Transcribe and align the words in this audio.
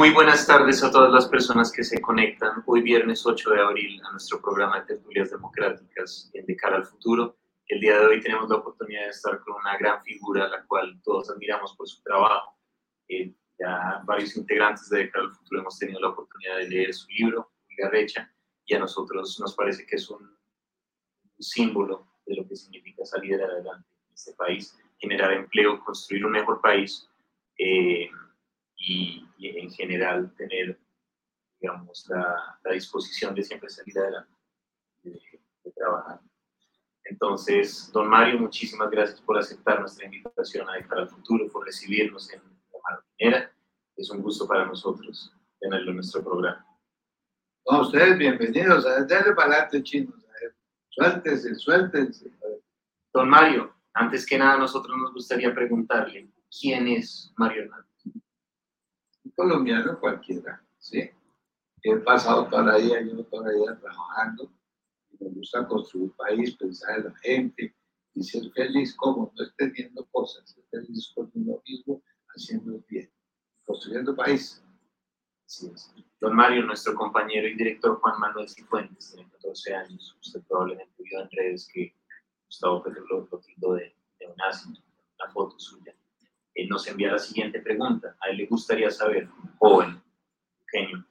Muy 0.00 0.12
buenas 0.12 0.46
tardes 0.46 0.82
a 0.82 0.90
todas 0.90 1.12
las 1.12 1.28
personas 1.28 1.70
que 1.70 1.84
se 1.84 2.00
conectan 2.00 2.62
hoy 2.64 2.80
viernes 2.80 3.26
8 3.26 3.50
de 3.50 3.60
abril 3.60 4.00
a 4.02 4.12
nuestro 4.12 4.40
programa 4.40 4.80
de 4.80 4.86
tertulias 4.86 5.30
democráticas 5.30 6.30
en 6.32 6.46
De 6.46 6.56
cara 6.56 6.76
al 6.76 6.86
futuro. 6.86 7.36
El 7.68 7.80
día 7.80 8.00
de 8.00 8.06
hoy 8.06 8.22
tenemos 8.22 8.48
la 8.48 8.56
oportunidad 8.56 9.02
de 9.02 9.10
estar 9.10 9.38
con 9.40 9.56
una 9.56 9.76
gran 9.76 10.02
figura, 10.02 10.46
a 10.46 10.48
la 10.48 10.64
cual 10.64 10.98
todos 11.04 11.28
admiramos 11.28 11.76
por 11.76 11.86
su 11.86 12.02
trabajo. 12.02 12.56
Eh, 13.08 13.34
ya 13.58 14.00
varios 14.06 14.34
integrantes 14.38 14.88
de 14.88 15.00
De 15.00 15.10
cara 15.10 15.26
al 15.26 15.34
futuro 15.34 15.60
hemos 15.60 15.78
tenido 15.78 16.00
la 16.00 16.08
oportunidad 16.08 16.56
de 16.56 16.70
leer 16.70 16.94
su 16.94 17.06
libro, 17.10 17.52
Recha, 17.92 18.32
y 18.64 18.74
a 18.74 18.78
nosotros 18.78 19.38
nos 19.38 19.54
parece 19.54 19.84
que 19.84 19.96
es 19.96 20.08
un 20.08 20.34
símbolo 21.38 22.06
de 22.24 22.36
lo 22.36 22.48
que 22.48 22.56
significa 22.56 23.04
salir 23.04 23.34
adelante 23.34 23.86
en 24.06 24.14
este 24.14 24.32
país, 24.32 24.78
generar 24.96 25.30
empleo, 25.34 25.78
construir 25.84 26.24
un 26.24 26.32
mejor 26.32 26.62
país. 26.62 27.06
Eh, 27.58 28.08
y, 28.78 29.26
en 29.48 29.70
general 29.70 30.32
tener, 30.36 30.78
digamos, 31.60 32.06
la, 32.08 32.58
la, 32.62 32.72
disposición 32.72 33.34
de 33.34 33.42
siempre 33.42 33.68
salir 33.68 33.98
adelante, 33.98 34.32
de, 35.02 35.20
trabajar. 35.74 36.20
Entonces, 37.04 37.90
don 37.92 38.08
Mario, 38.08 38.38
muchísimas 38.38 38.90
gracias 38.90 39.20
por 39.20 39.38
aceptar 39.38 39.80
nuestra 39.80 40.04
invitación 40.04 40.68
a 40.68 40.74
dejar 40.74 40.98
al 40.98 41.08
futuro, 41.08 41.48
por 41.50 41.64
recibirnos 41.64 42.30
en 42.32 42.40
la 42.42 43.02
marinera. 43.18 43.52
Es 43.96 44.10
un 44.10 44.22
gusto 44.22 44.46
para 44.46 44.64
nosotros 44.64 45.32
tenerlo 45.58 45.90
en 45.90 45.96
nuestro 45.96 46.22
programa. 46.22 46.66
A 47.66 47.80
ustedes 47.80 48.18
bienvenidos. 48.18 48.86
A 48.86 49.04
darle 49.04 49.34
para 49.34 49.52
adelante, 49.52 49.82
chinos. 49.82 50.14
Suéltense, 50.88 51.54
suéltense. 51.54 52.30
Don 53.12 53.28
Mario, 53.28 53.74
antes 53.94 54.26
que 54.26 54.38
nada, 54.38 54.58
nosotros 54.58 54.96
nos 54.98 55.12
gustaría 55.12 55.54
preguntarle, 55.54 56.30
¿quién 56.60 56.88
es 56.88 57.32
Mario 57.36 57.62
Hernández? 57.62 57.89
Colombiano 59.32 59.98
cualquiera, 59.98 60.62
¿sí? 60.78 61.10
He 61.82 61.96
pasado 61.96 62.48
toda 62.48 62.64
la 62.64 62.76
vida, 62.76 63.00
yo 63.02 63.24
toda 63.24 63.48
la 63.50 63.58
vida 63.58 63.80
trabajando, 63.80 64.50
y 65.10 65.24
me 65.24 65.30
gusta 65.30 65.66
construir 65.66 66.12
país, 66.12 66.56
pensar 66.56 66.98
en 66.98 67.04
la 67.06 67.14
gente 67.18 67.74
y 68.14 68.22
ser 68.22 68.50
feliz 68.52 68.94
como 68.96 69.32
no 69.34 69.44
teniendo 69.56 70.04
cosas, 70.06 70.50
ser 70.50 70.64
feliz 70.70 71.12
con 71.14 71.30
uno 71.34 71.62
mismo, 71.66 72.02
haciendo 72.28 72.82
bien, 72.88 73.10
construyendo 73.64 74.14
país. 74.14 74.62
Así 75.46 75.70
es. 75.74 75.92
Don 76.20 76.36
Mario, 76.36 76.64
nuestro 76.64 76.94
compañero 76.94 77.48
y 77.48 77.54
director 77.54 77.98
Juan 78.00 78.20
Manuel 78.20 78.48
Cifuentes, 78.48 79.12
tiene 79.12 79.30
14 79.30 79.74
años. 79.74 80.16
Usted 80.20 80.42
probablemente 80.46 81.02
vio 81.02 81.20
en 81.20 81.28
redes 81.30 81.68
que 81.72 81.94
Gustavo 82.46 82.82
Pedro 82.82 83.04
lo, 83.08 83.38
tildó 83.38 83.74
de, 83.74 83.96
de 84.18 84.26
una 84.26 85.32
foto 85.32 85.58
suya 85.58 85.94
nos 86.68 86.86
envía 86.86 87.12
la 87.12 87.18
siguiente 87.18 87.60
pregunta. 87.60 88.16
A 88.20 88.28
él 88.30 88.38
le 88.38 88.46
gustaría 88.46 88.90
saber, 88.90 89.28
joven, 89.58 90.02
genio, 90.70 91.04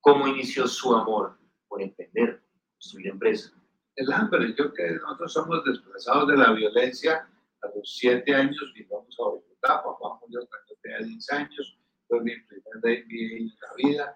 ¿cómo 0.00 0.26
inició 0.28 0.66
su 0.66 0.94
amor 0.94 1.38
por 1.68 1.82
emprender, 1.82 2.42
construir 2.74 3.08
empresa? 3.08 3.52
El 3.96 4.12
hambre, 4.12 4.54
yo 4.56 4.72
que 4.72 4.90
nosotros 4.92 5.32
somos 5.32 5.64
desplazados 5.64 6.28
de 6.28 6.36
la 6.36 6.52
violencia, 6.52 7.28
a 7.62 7.66
los 7.74 7.96
siete 7.96 8.34
años 8.34 8.72
vivamos 8.74 9.14
a 9.18 9.24
Bogotá, 9.24 9.82
papá 9.82 10.18
murió 10.20 10.46
cuando 10.48 10.74
tenía 10.82 10.98
10 11.00 11.32
años, 11.32 11.78
fue 12.08 12.20
mi 12.22 12.34
primer 12.40 12.76
MBA 12.76 13.36
en 13.36 13.46
la 13.48 13.74
vida, 13.76 14.14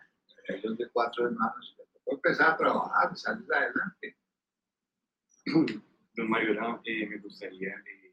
yo 0.62 0.75
de 0.75 0.88
cuatro 0.91 1.27
hermanos, 1.27 1.77
y 1.77 1.83
me 1.83 2.15
empezar 2.15 2.53
a 2.53 2.56
trabajar, 2.56 3.16
salir 3.16 3.47
adelante. 3.53 4.16
Don 6.16 6.31
Mario, 6.31 6.81
eh, 6.84 7.06
me 7.06 7.19
gustaría 7.19 7.71
eh, 7.71 8.03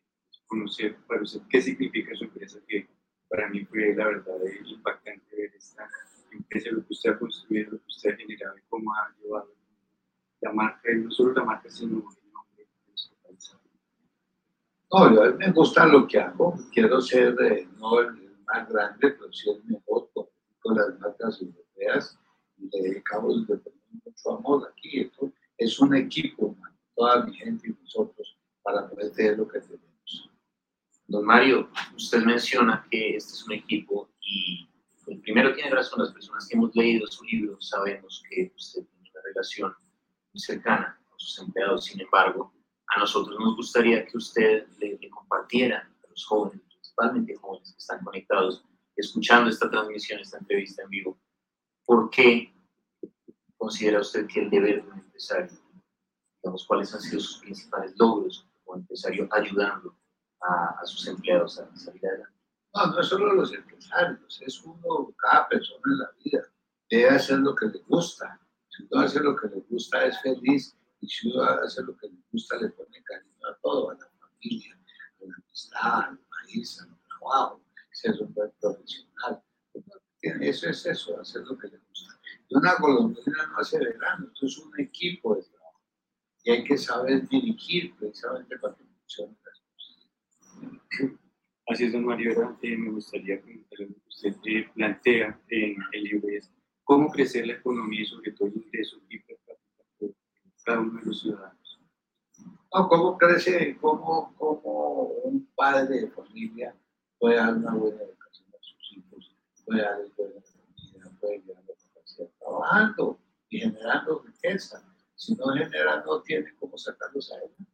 conocer 0.51 0.97
para 1.07 1.21
usted 1.21 1.39
qué 1.49 1.61
significa 1.61 2.13
su 2.13 2.25
empresa, 2.25 2.59
que 2.67 2.85
para 3.29 3.47
mí 3.47 3.63
fue 3.63 3.95
la 3.95 4.05
verdad 4.05 4.35
impactante 4.65 5.33
ver 5.33 5.49
esta 5.55 5.89
empresa, 6.29 6.71
lo 6.71 6.85
que 6.85 6.93
usted 6.93 7.11
ha 7.11 7.19
construido, 7.19 7.71
lo 7.71 7.77
que 7.77 7.87
usted 7.87 8.11
ha 8.11 8.17
generado 8.17 8.57
y 8.57 8.61
cómo 8.69 8.93
ha 8.93 9.15
llevado 9.21 9.55
la 10.41 10.51
marca, 10.51 10.93
no 10.93 11.09
solo 11.09 11.33
la 11.33 11.45
marca, 11.45 11.69
sino 11.69 11.99
el 11.99 12.31
nombre 12.33 12.65
de 12.65 12.89
nuestro 12.89 13.15
país. 13.23 13.57
No, 14.91 15.15
yo, 15.15 15.23
a 15.23 15.31
mí 15.31 15.37
me 15.37 15.51
gusta 15.53 15.85
lo 15.85 16.05
que 16.05 16.19
hago, 16.19 16.55
quiero 16.73 16.99
ser 16.99 17.33
eh, 17.41 17.69
no 17.79 18.01
el 18.01 18.35
más 18.45 18.67
grande, 18.67 19.11
pero 19.11 19.31
sí 19.31 19.51
el 19.51 19.63
mejor 19.63 20.09
con, 20.13 20.27
las 20.75 20.99
marcas 20.99 21.41
europeas 21.41 22.19
y 22.57 22.69
le 22.69 22.89
dedicamos 22.89 23.47
mucho 24.05 24.37
amor 24.37 24.69
aquí. 24.69 25.01
Esto 25.01 25.31
es 25.57 25.79
un 25.79 25.95
equipo, 25.95 26.57
toda 26.93 27.25
mi 27.25 27.33
gente 27.33 27.69
y 27.69 27.81
nosotros, 27.81 28.37
para 28.61 28.89
poder 28.89 29.11
tener 29.13 29.37
lo 29.37 29.47
que 29.47 29.59
tenemos. 29.59 29.90
Don 31.11 31.25
Mario, 31.25 31.69
usted 31.93 32.23
menciona 32.23 32.87
que 32.89 33.17
este 33.17 33.33
es 33.33 33.45
un 33.45 33.51
equipo 33.51 34.09
y 34.21 34.65
el 35.07 35.19
primero 35.19 35.53
tiene 35.53 35.69
razón, 35.69 35.99
las 35.99 36.13
personas 36.13 36.47
que 36.47 36.55
hemos 36.55 36.73
leído 36.73 37.05
su 37.07 37.25
libro 37.25 37.59
sabemos 37.59 38.23
que 38.29 38.49
usted 38.55 38.85
tiene 38.85 39.09
una 39.13 39.21
relación 39.25 39.75
muy 40.31 40.39
cercana 40.39 40.97
con 41.09 41.19
sus 41.19 41.37
empleados, 41.39 41.83
sin 41.83 41.99
embargo, 41.99 42.53
a 42.95 42.99
nosotros 43.01 43.37
nos 43.37 43.57
gustaría 43.57 44.05
que 44.05 44.17
usted 44.17 44.65
le, 44.79 44.97
compartiera 45.09 45.79
a 45.79 46.09
los 46.09 46.25
jóvenes, 46.25 46.61
principalmente 46.69 47.35
jóvenes 47.35 47.73
que 47.73 47.77
están 47.77 48.05
conectados, 48.05 48.63
escuchando 48.95 49.49
esta 49.49 49.69
transmisión, 49.69 50.21
esta 50.21 50.37
entrevista 50.37 50.83
en 50.83 50.89
vivo, 50.91 51.19
¿por 51.83 52.09
qué 52.09 52.53
considera 53.57 53.99
usted 53.99 54.27
que 54.27 54.43
el 54.43 54.49
deber 54.49 54.85
de 54.85 54.89
un 54.89 54.99
empresario, 54.99 55.51
digamos, 56.41 56.65
cuáles 56.65 56.93
han 56.93 57.01
sido 57.01 57.19
sus 57.19 57.39
principales 57.39 57.93
logros 57.97 58.47
como 58.63 58.77
empresario 58.77 59.27
ayudando 59.29 59.93
a, 60.41 60.85
sus 60.85 61.07
empleados 61.07 61.59
a 61.59 61.75
salir 61.75 62.05
adelante. 62.05 62.35
No, 62.73 62.85
no 62.87 62.99
es 63.01 63.07
solo 63.07 63.33
los 63.33 63.53
empresarios, 63.53 64.41
es 64.41 64.61
uno, 64.63 65.13
cada 65.17 65.47
persona 65.49 65.81
en 65.85 65.99
la 65.99 66.11
vida 66.23 66.43
debe 66.89 67.09
hacer 67.09 67.39
lo 67.39 67.55
que 67.55 67.67
le 67.67 67.79
gusta. 67.87 68.39
Si 68.69 68.83
uno 68.89 69.01
hace 69.01 69.19
lo 69.19 69.35
que 69.35 69.47
le 69.47 69.61
gusta, 69.69 70.05
es 70.05 70.21
feliz. 70.21 70.75
Y 70.99 71.07
si 71.07 71.29
uno 71.29 71.43
hace 71.43 71.81
lo 71.83 71.95
que 71.97 72.07
le 72.07 72.17
gusta, 72.31 72.57
le 72.57 72.69
pone 72.69 73.03
cariño 73.03 73.47
a 73.47 73.57
todo, 73.61 73.89
a 73.89 73.93
la 73.95 74.07
familia, 74.19 74.77
a 75.21 75.25
la 75.25 75.35
amistad, 75.35 75.99
al 76.09 76.19
país, 76.19 76.81
al 76.81 76.97
trabajo, 77.07 77.61
ser 77.91 78.21
un 78.21 78.33
buen 78.33 78.51
profesional. 78.59 79.43
Eso 80.21 80.69
es 80.69 80.85
eso, 80.85 81.19
hacer 81.19 81.41
lo 81.43 81.57
que 81.57 81.67
le 81.67 81.77
gusta. 81.77 82.19
Y 82.47 82.55
una 82.55 82.75
colombiana 82.75 83.47
no 83.47 83.57
hace 83.57 83.79
verano, 83.79 84.27
esto 84.33 84.45
es 84.45 84.57
un 84.59 84.79
equipo 84.79 85.35
de 85.35 85.43
trabajo. 85.43 85.81
Y 86.43 86.51
hay 86.51 86.63
que 86.63 86.77
saber 86.77 87.27
dirigir 87.27 87.95
precisamente 87.95 88.57
para 88.59 88.75
que 88.75 88.83
funcione 88.83 89.35
Así 91.67 91.85
es, 91.85 91.93
don 91.93 92.05
Mario, 92.05 92.57
eh, 92.61 92.77
me 92.77 92.91
gustaría 92.91 93.41
preguntarle 93.41 93.87
lo 93.87 93.93
que 93.93 94.07
usted 94.07 94.35
eh, 94.45 94.69
plantea 94.73 95.39
en 95.47 95.77
el 95.93 96.03
libro 96.03 96.27
es 96.29 96.51
cómo 96.83 97.09
crecer 97.09 97.47
la 97.47 97.53
economía 97.53 98.01
y 98.01 98.05
sobre 98.05 98.31
todo 98.33 98.49
el 98.49 98.57
ingreso 98.57 98.99
para 99.45 99.59
cada 100.65 100.79
uno 100.81 100.99
de 100.99 101.05
los 101.05 101.21
ciudadanos. 101.21 101.79
No, 102.73 102.87
cómo 102.87 103.17
crece, 103.17 103.77
cómo, 103.79 104.33
cómo 104.37 105.03
un 105.23 105.47
padre 105.55 106.01
de 106.01 106.07
familia 106.09 106.75
puede 107.17 107.35
dar 107.35 107.55
una 107.55 107.73
buena 107.73 108.01
educación 108.01 108.47
a 108.49 108.61
sus 108.61 108.97
hijos, 108.97 109.35
puede 109.65 109.81
dar 109.81 109.99
buena 110.17 110.41
comida, 110.41 111.11
puede 111.19 111.39
llevar 111.39 111.63
la 111.63 111.73
capacidad 111.75 112.29
trabajando 112.39 113.19
y 113.49 113.59
generando 113.59 114.23
riqueza. 114.25 114.83
Si 115.15 115.35
no 115.35 115.53
genera, 115.53 116.03
no 116.03 116.21
tiene 116.21 116.53
cómo 116.59 116.77
sacarlos 116.77 117.31
adelante. 117.31 117.65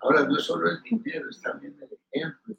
Ahora, 0.00 0.24
no 0.24 0.36
es 0.36 0.44
solo 0.44 0.68
el 0.68 0.82
dinero, 0.82 1.30
es 1.30 1.40
también 1.40 1.76
el 1.80 1.88
ejemplo. 2.12 2.54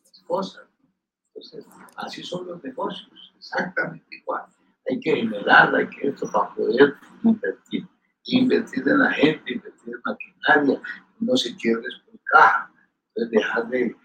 Entonces, 1.36 1.66
así 1.98 2.24
son 2.24 2.48
los 2.48 2.64
negocios, 2.64 3.34
exactamente 3.38 4.16
igual. 4.16 4.44
Hay 4.90 5.00
que 5.00 5.16
generar, 5.16 5.74
hay 5.76 5.88
que 5.90 6.10
esto 6.10 6.30
para 6.32 6.54
poder 6.54 6.96
invertir. 7.24 7.88
Invertir 8.26 8.88
en 8.88 9.00
la 9.00 9.12
gente, 9.12 9.54
invertir 9.54 9.94
en 9.94 10.02
maquinaria, 10.06 10.82
no 11.20 11.36
se 11.36 11.56
quiere 11.58 11.82
por 11.82 12.20
caja. 12.26 12.72
Entonces, 13.16 13.32
dejar 13.32 13.68
de, 13.70 13.96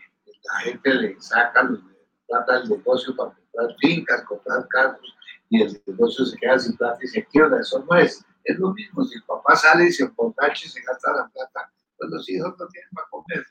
la 0.44 0.60
gente 0.60 0.94
le 0.94 1.20
saca 1.20 1.62
los, 1.62 1.80
plata 2.26 2.60
del 2.60 2.68
negocio 2.68 3.16
para 3.16 3.32
comprar 3.32 3.76
fincas, 3.80 4.22
comprar 4.24 4.68
carros, 4.68 5.14
y 5.50 5.62
el 5.62 5.82
negocio 5.86 6.26
se 6.26 6.36
queda 6.36 6.58
sin 6.58 6.76
plata 6.76 6.98
y 7.02 7.06
se 7.06 7.24
quiebra. 7.26 7.60
Eso 7.60 7.84
no 7.88 7.96
es. 7.96 8.24
Es 8.44 8.58
lo 8.58 8.72
mismo, 8.72 9.04
si 9.04 9.16
el 9.16 9.24
papá 9.24 9.56
sale 9.56 9.86
y 9.86 9.92
se 9.92 10.04
emborracha 10.04 10.66
y 10.66 10.68
se 10.68 10.82
gasta 10.82 11.12
la 11.12 11.28
plata, 11.28 11.72
pues 11.96 12.10
los 12.10 12.28
hijos 12.28 12.54
no 12.58 12.66
tienen 12.68 12.90
para 12.92 13.08
comer. 13.08 13.46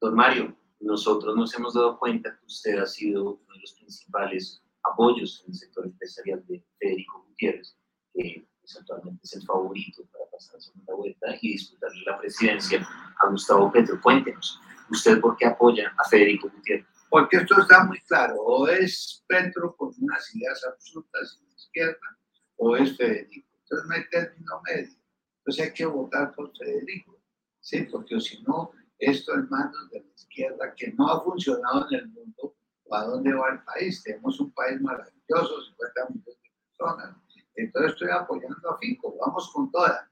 Don 0.00 0.14
Mario, 0.14 0.56
nosotros 0.80 1.34
nos 1.34 1.52
hemos 1.54 1.74
dado 1.74 1.98
cuenta 1.98 2.38
que 2.38 2.46
usted 2.46 2.78
ha 2.78 2.86
sido 2.86 3.34
uno 3.34 3.54
de 3.54 3.60
los 3.60 3.72
principales 3.72 4.62
apoyos 4.84 5.42
en 5.44 5.50
el 5.52 5.58
sector 5.58 5.86
empresarial 5.86 6.44
de 6.46 6.64
Federico 6.78 7.24
Gutiérrez, 7.28 7.76
que 8.14 8.46
pues, 8.60 8.76
actualmente 8.76 9.20
es 9.24 9.34
el 9.34 9.42
favorito 9.42 10.04
para 10.12 10.30
pasar 10.30 10.56
a 10.56 10.60
segunda 10.60 10.94
vuelta 10.94 11.26
y 11.40 11.52
disputarle 11.52 12.02
la 12.06 12.18
presidencia 12.18 12.88
a 13.18 13.28
Gustavo 13.28 13.72
Petro. 13.72 14.00
Cuéntenos, 14.00 14.60
¿usted 14.88 15.20
por 15.20 15.36
qué 15.36 15.46
apoya 15.46 15.92
a 15.98 16.08
Federico 16.08 16.48
Gutiérrez? 16.48 16.86
Porque 17.10 17.38
esto 17.38 17.60
está 17.60 17.82
muy 17.84 18.00
claro, 18.02 18.36
o 18.40 18.68
es 18.68 19.24
Petro 19.26 19.74
con 19.76 19.92
unas 19.98 20.34
ideas 20.36 20.64
absolutas 20.64 21.38
en 21.40 21.48
la 21.48 21.54
izquierda, 21.56 22.18
o 22.56 22.76
es 22.76 22.96
Federico. 22.96 23.48
Entonces 23.62 23.88
no 23.88 23.94
hay 23.94 24.08
término 24.10 24.62
medio. 24.64 24.96
Entonces 25.38 25.66
hay 25.66 25.72
que 25.72 25.86
votar 25.86 26.32
por 26.34 26.56
Federico, 26.56 27.18
¿sí? 27.60 27.82
Porque 27.90 28.20
si 28.20 28.42
no, 28.42 28.70
esto 28.98 29.34
en 29.34 29.48
manos 29.48 29.90
de 29.90 30.00
la 30.00 30.12
izquierda, 30.14 30.74
que 30.76 30.92
no 30.92 31.08
ha 31.08 31.22
funcionado 31.22 31.86
en 31.90 32.00
el 32.00 32.08
mundo, 32.08 32.54
¿A 32.90 33.04
dónde 33.04 33.34
va 33.34 33.50
el 33.50 33.62
país? 33.64 34.02
Tenemos 34.02 34.40
un 34.40 34.50
país 34.52 34.80
maravilloso, 34.80 35.62
50 35.62 36.08
millones 36.08 36.38
de 36.42 36.50
personas. 36.64 37.16
Entonces 37.54 37.92
estoy 37.92 38.10
apoyando 38.10 38.70
a 38.70 38.78
Fico, 38.78 39.16
vamos 39.18 39.50
con 39.52 39.70
toda. 39.70 40.10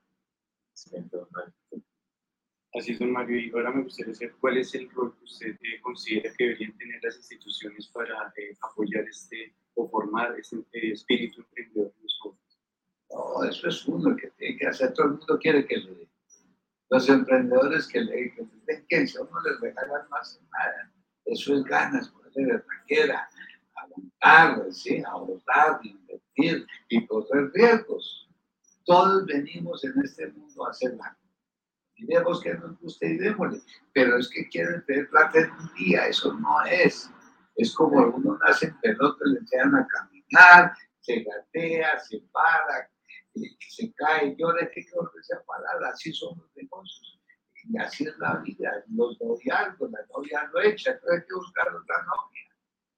Así 0.75 0.91
es, 2.93 2.99
don 2.99 3.13
Mario. 3.13 3.41
Y 3.41 3.51
ahora 3.53 3.71
me 3.71 3.85
gustaría 3.85 4.15
saber 4.15 4.35
cuál 4.39 4.59
es 4.59 4.75
el 4.75 4.91
rol 4.91 5.17
que 5.17 5.25
usted 5.25 5.57
eh, 5.63 5.81
considera 5.81 6.35
que 6.37 6.45
deberían 6.45 6.77
tener 6.77 7.01
las 7.03 7.17
instituciones 7.17 7.89
para 7.89 8.31
eh, 8.37 8.55
apoyar 8.61 9.05
este 9.09 9.57
o 9.75 9.89
formar 9.89 10.39
este 10.39 10.57
eh, 10.73 10.93
espíritu 10.93 11.41
emprendedor 11.41 11.93
en 11.97 12.03
los 12.03 12.19
jóvenes. 12.21 12.59
No, 13.11 13.45
eso 13.45 13.69
es 13.69 13.87
uno 13.87 14.15
que 14.17 14.31
tiene 14.33 14.59
que 14.59 14.67
hacer. 14.67 14.93
Todo 14.93 15.07
el 15.07 15.13
mundo 15.13 15.39
quiere 15.39 15.67
que 15.67 15.77
le. 15.79 16.11
Los 16.89 17.09
emprendedores 17.09 17.89
que 17.89 18.01
le 18.01 18.33
den 18.67 18.87
que 18.89 18.97
a 18.97 19.23
uno 19.23 19.41
les 19.41 19.61
regalan 19.61 20.09
más 20.09 20.41
nada. 20.53 20.93
Eso 21.25 21.57
es 21.57 21.65
ganas, 21.65 22.09
ponerle 22.09 22.63
quiera, 22.87 23.29
aguantar, 23.75 24.73
¿sí? 24.73 25.03
ahorrar, 25.05 25.81
invertir 25.83 26.67
y 26.89 27.07
correr 27.07 27.51
riesgos. 27.53 28.29
Todos 28.85 29.27
venimos 29.27 29.85
en 29.85 29.95
este 30.05 30.29
mundo 30.29 30.67
a 30.67 30.71
hacer 30.71 30.93
algo 30.93 31.27
diremos 31.97 32.43
que 32.43 32.55
nos 32.55 32.79
guste 32.81 33.07
y 33.07 33.19
démosle, 33.19 33.61
pero 33.93 34.19
es 34.19 34.29
que 34.29 34.49
quieren 34.49 34.85
tener 34.85 35.09
plata 35.09 35.41
en 35.41 35.51
un 35.51 35.75
día, 35.75 36.07
eso 36.07 36.33
no 36.35 36.65
es. 36.65 37.11
Es 37.57 37.75
como 37.75 38.07
uno 38.09 38.39
nace 38.47 38.67
en 38.67 38.81
pelota, 38.81 39.25
le 39.25 39.41
enseñan 39.41 39.75
a 39.77 39.87
caminar, 39.87 40.75
se 41.01 41.21
gatea, 41.23 41.99
se 42.01 42.21
para, 42.33 42.91
se 43.69 43.93
cae, 43.95 44.35
llora, 44.37 44.71
que 44.71 44.85
volverse 44.95 45.35
a 45.35 45.43
parar, 45.43 45.85
así 45.85 46.13
son 46.13 46.39
los 46.39 46.57
negocios. 46.57 47.21
Y 47.69 47.79
así 47.79 48.05
es 48.05 48.17
la 48.19 48.37
vida, 48.37 48.85
los 48.89 49.21
noviazgos, 49.21 49.91
la 49.91 49.99
novia 50.15 50.49
lo 50.53 50.63
echa, 50.63 50.93
entonces 50.93 51.21
hay 51.21 51.27
que 51.27 51.35
buscar 51.35 51.69
otra 51.69 51.97
novia. 52.05 52.43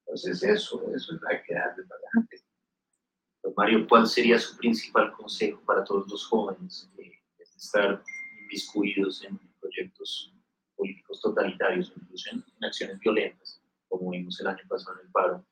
Entonces 0.01 0.43
eso, 0.43 0.83
eso 0.95 1.15
es 1.15 1.23
la 1.23 1.43
que 1.43 1.57
hace 1.57 1.83
para 1.85 2.01
adelante. 2.13 2.45
Mario, 3.57 3.87
¿cuál 3.89 4.07
sería 4.07 4.39
su 4.39 4.57
principal 4.57 5.11
consejo 5.13 5.61
para 5.65 5.83
todos 5.83 6.09
los 6.11 6.27
jóvenes? 6.27 6.91
Eh, 6.99 7.13
estar 7.57 8.03
inmiscuidos 8.43 9.25
en 9.25 9.39
proyectos 9.61 10.33
políticos 10.77 11.21
totalitarios, 11.21 11.93
incluso 11.97 12.31
en, 12.31 12.45
acciones 12.65 12.99
violentas, 13.01 13.61
como 13.89 14.11
vimos 14.11 14.41
el 14.41 14.47
año 14.47 14.63
pasado 14.69 14.99
en 15.01 15.07
el 15.07 15.13
paro, 15.13 15.45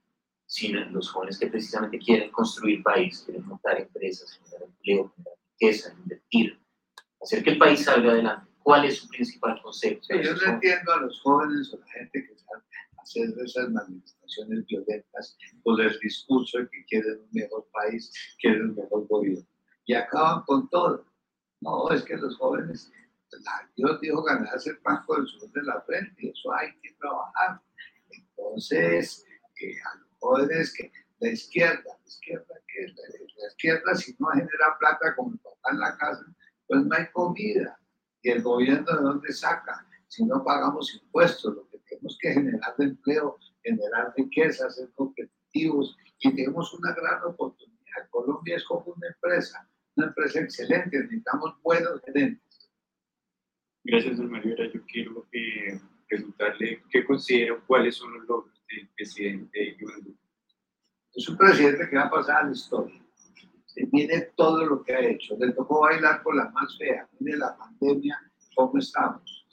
sino 0.47 0.85
los 0.91 1.11
jóvenes 1.11 1.39
que 1.39 1.49
precisamente 1.49 1.99
quieren 1.99 2.31
construir 2.31 2.83
país, 2.83 3.23
quieren 3.25 3.47
montar 3.47 3.81
empresas, 3.81 4.33
generar 4.39 4.69
empleo, 4.69 5.13
generar 5.17 5.39
riqueza, 5.53 5.95
invertir, 5.99 6.61
hacer 7.21 7.43
que 7.43 7.51
el 7.51 7.59
país 7.59 7.85
salga 7.85 8.13
adelante. 8.13 8.51
¿Cuál 8.63 8.85
es 8.85 8.99
su 8.99 9.09
principal 9.09 9.61
concepto? 9.63 10.09
yo 10.11 10.35
no 10.35 10.53
entiendo 10.53 10.93
a 10.93 11.01
los 11.01 11.21
jóvenes 11.21 11.73
o 11.73 11.77
a 11.77 11.81
la 11.81 11.87
gente 11.87 12.27
que 12.27 12.37
sabe 12.37 12.63
hacer 12.99 13.29
esas 13.45 13.71
manifestaciones 13.71 14.67
violentas 14.67 15.37
por 15.63 15.81
el 15.81 15.97
discurso 16.01 16.59
de 16.59 16.69
que 16.69 16.85
quieren 16.87 17.21
un 17.21 17.29
mejor 17.33 17.69
país, 17.73 18.13
quieren 18.41 18.71
un 18.71 18.77
mejor 18.77 19.07
gobierno. 19.07 19.47
Y 19.85 19.95
acaban 19.95 20.43
con 20.43 20.69
todo. 20.69 21.07
No, 21.61 21.89
es 21.91 22.03
que 22.03 22.17
los 22.17 22.37
jóvenes, 22.37 22.93
Dios 23.77 24.01
dijo 24.01 24.23
ganarse 24.23 24.71
el 24.71 24.79
pan 24.79 25.03
con 25.07 25.21
el 25.21 25.29
sur 25.29 25.51
de 25.53 25.63
la 25.63 25.81
frente, 25.83 26.29
eso 26.29 26.53
hay 26.53 26.69
que 26.81 26.93
trabajar. 26.99 27.61
Entonces, 28.11 29.25
eh, 29.61 29.75
a 29.85 30.06
jóvenes 30.27 30.73
que 30.75 30.93
la 31.21 31.31
izquierda, 31.31 31.83
la 31.85 32.07
izquierda, 32.07 32.55
que 32.69 32.87
la, 32.87 33.49
izquierda 33.49 33.95
si 33.95 34.17
no 34.19 34.29
genera 34.29 34.77
plata 34.79 35.15
como 35.15 35.33
el 35.33 35.41
en 35.73 35.81
la 35.81 35.97
casa, 35.97 36.25
pues 36.67 36.85
no 36.85 36.97
hay 36.97 37.07
comida. 37.13 37.79
¿Y 38.23 38.31
el 38.31 38.43
gobierno 38.43 38.87
de 38.87 39.03
dónde 39.03 39.33
saca? 39.33 39.87
Si 40.09 40.25
no 40.25 40.43
pagamos 40.45 40.95
impuestos, 40.95 41.55
lo 41.55 41.69
que 41.69 41.79
tenemos 41.89 42.19
que 42.21 42.33
generar 42.33 42.77
de 42.77 42.85
empleo, 42.85 43.39
generar 43.63 44.13
riqueza, 44.17 44.71
ser 44.71 44.91
competitivos 44.93 45.97
y 46.21 46.35
tenemos 46.35 46.73
una 46.75 46.93
gran 46.93 47.23
oportunidad. 47.25 48.09
Colombia 48.11 48.57
es 48.57 48.65
como 48.65 48.93
una 48.93 49.09
empresa 49.09 49.69
una 49.97 50.09
empresa 50.09 50.41
excelente, 50.41 50.99
necesitamos 50.99 51.55
buenos 51.63 52.01
gerentes. 52.05 52.71
Gracias, 53.85 54.19
don 54.19 54.31
Mario. 54.31 54.55
Yo 54.73 54.81
quiero 54.87 55.27
eh, 55.33 55.81
preguntarle 56.09 56.83
qué 56.91 57.05
considero 57.05 57.65
cuáles 57.67 57.97
son 57.97 58.13
los 58.15 58.27
logros 58.27 58.56
del 58.69 58.89
presidente 58.95 59.77
Es 61.15 61.29
un 61.29 61.37
presidente 61.37 61.89
que 61.89 61.97
va 61.97 62.05
a 62.05 62.11
pasar 62.11 62.43
a 62.43 62.47
la 62.47 62.53
historia. 62.53 63.03
Se 63.67 64.33
todo 64.37 64.65
lo 64.65 64.83
que 64.83 64.95
ha 64.95 65.01
hecho. 65.01 65.37
Le 65.39 65.53
tocó 65.53 65.81
bailar 65.81 66.23
con 66.23 66.37
la 66.37 66.49
más 66.51 66.77
fea. 66.79 67.09
Mire 67.19 67.39
la 67.39 67.57
pandemia, 67.57 68.19
cómo 68.55 68.79
estamos. 68.79 69.47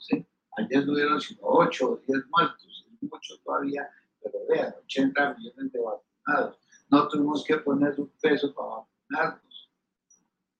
Ayer 0.56 0.86
no 0.86 0.92
hubieron 0.92 1.20
sino 1.20 1.40
8 1.42 1.90
o 1.90 1.96
10 1.96 2.26
muertos. 2.28 2.86
Es 2.90 3.10
mucho 3.10 3.38
todavía, 3.44 3.88
pero 4.22 4.38
vean, 4.48 4.74
80 4.84 5.34
millones 5.34 5.72
de 5.72 5.80
vacunados. 5.80 6.58
No 6.90 7.08
tuvimos 7.08 7.44
que 7.44 7.56
poner 7.58 7.94
un 7.98 8.10
peso 8.20 8.54
para 8.54 8.68
vacunarnos 8.68 9.44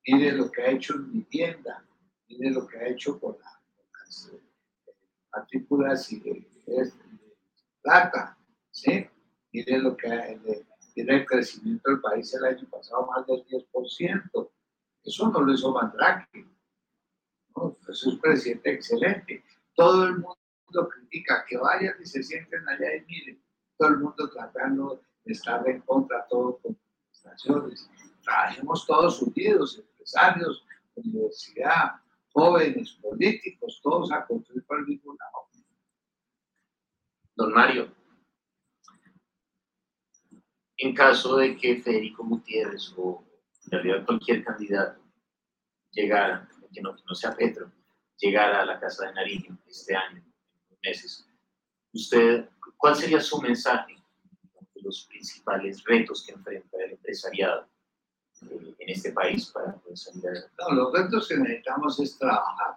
mire 0.07 0.33
lo 0.33 0.51
que 0.51 0.63
ha 0.63 0.71
hecho 0.71 0.95
en 0.95 1.13
vivienda, 1.13 1.85
mire 2.29 2.51
lo 2.51 2.67
que 2.67 2.79
ha 2.79 2.89
hecho 2.89 3.19
con, 3.19 3.37
las 3.39 4.29
eh, 4.33 4.41
partículas 5.31 6.13
y 6.13 6.21
de, 6.21 6.47
plata, 7.83 8.39
¿sí? 8.75 9.09
Mire 9.53 9.79
lo 9.79 9.97
que 9.97 10.09
ha, 10.09 10.27
el, 10.29 11.27
crecimiento 11.27 11.91
del 11.91 12.01
país 12.01 12.35
el 12.35 12.45
año 12.45 12.69
pasado 12.69 13.07
más 13.07 13.27
del 13.27 13.45
10%. 13.47 14.51
Eso 15.05 15.31
no 15.31 15.41
lo 15.41 15.53
hizo 15.53 15.73
Mandrake. 15.73 16.47
¿no? 17.57 17.77
es 17.89 18.05
un 18.05 18.21
presidente 18.21 18.73
excelente. 18.73 19.45
Todo 19.75 20.05
el 20.05 20.13
mundo 20.15 20.89
critica 20.89 21.45
que 21.49 21.57
vayan 21.57 21.95
y 22.01 22.07
se 22.07 22.23
sienten 22.23 22.69
allá 22.69 22.97
y 22.97 23.05
miren, 23.07 23.43
todo 23.79 23.89
el 23.91 23.99
mundo 23.99 24.31
tratando 24.31 25.01
de 25.25 25.33
estar 25.33 25.67
en 25.69 25.81
contra 25.83 26.27
todo 26.29 26.59
con 26.59 26.77
administraciones. 26.77 27.91
Trabajemos 28.23 28.87
todos 28.87 29.23
unidos, 29.23 29.79
empresarios, 29.79 30.65
universidad, 30.97 31.93
jóvenes, 32.33 32.99
políticos, 33.01 33.81
todos 33.83 34.11
a 34.11 34.27
construir 34.27 34.65
para 34.65 34.81
el 34.81 34.87
mismo 34.87 35.13
lado. 35.13 35.45
Don 37.37 37.53
Mario, 37.53 37.93
en 40.77 40.95
caso 40.95 41.37
de 41.37 41.57
que 41.57 41.81
Federico 41.81 42.25
Gutiérrez 42.25 42.93
o 42.97 43.25
cualquier 44.07 44.45
candidato 44.45 45.01
llegara, 45.91 46.49
que 46.73 46.81
no, 46.81 46.95
no 47.09 47.15
sea 47.15 47.35
Petro, 47.35 47.71
llegara 48.19 48.63
a 48.63 48.67
la 48.67 48.81
Casa 48.81 49.07
de 49.07 49.15
Nariño 49.15 49.59
este 49.67 49.95
año, 49.95 50.23
meses, 50.83 51.27
usted, 51.93 52.49
¿cuál 52.77 52.95
sería 52.95 53.21
su 53.21 53.41
mensaje 53.41 53.97
de 54.75 54.83
los 54.83 55.07
principales 55.07 55.83
retos 55.85 56.25
que 56.27 56.33
enfrenta 56.33 56.77
el 56.85 56.93
empresariado 56.93 57.67
en 58.43 58.89
este 58.89 59.13
país 59.13 59.47
para 59.47 59.75
poder 59.77 59.97
salir 59.97 60.27
adelante? 60.27 60.55
No, 60.59 60.75
los 60.75 60.93
retos 60.93 61.29
que 61.29 61.37
necesitamos 61.37 62.01
es 62.01 62.19
trabajar, 62.19 62.77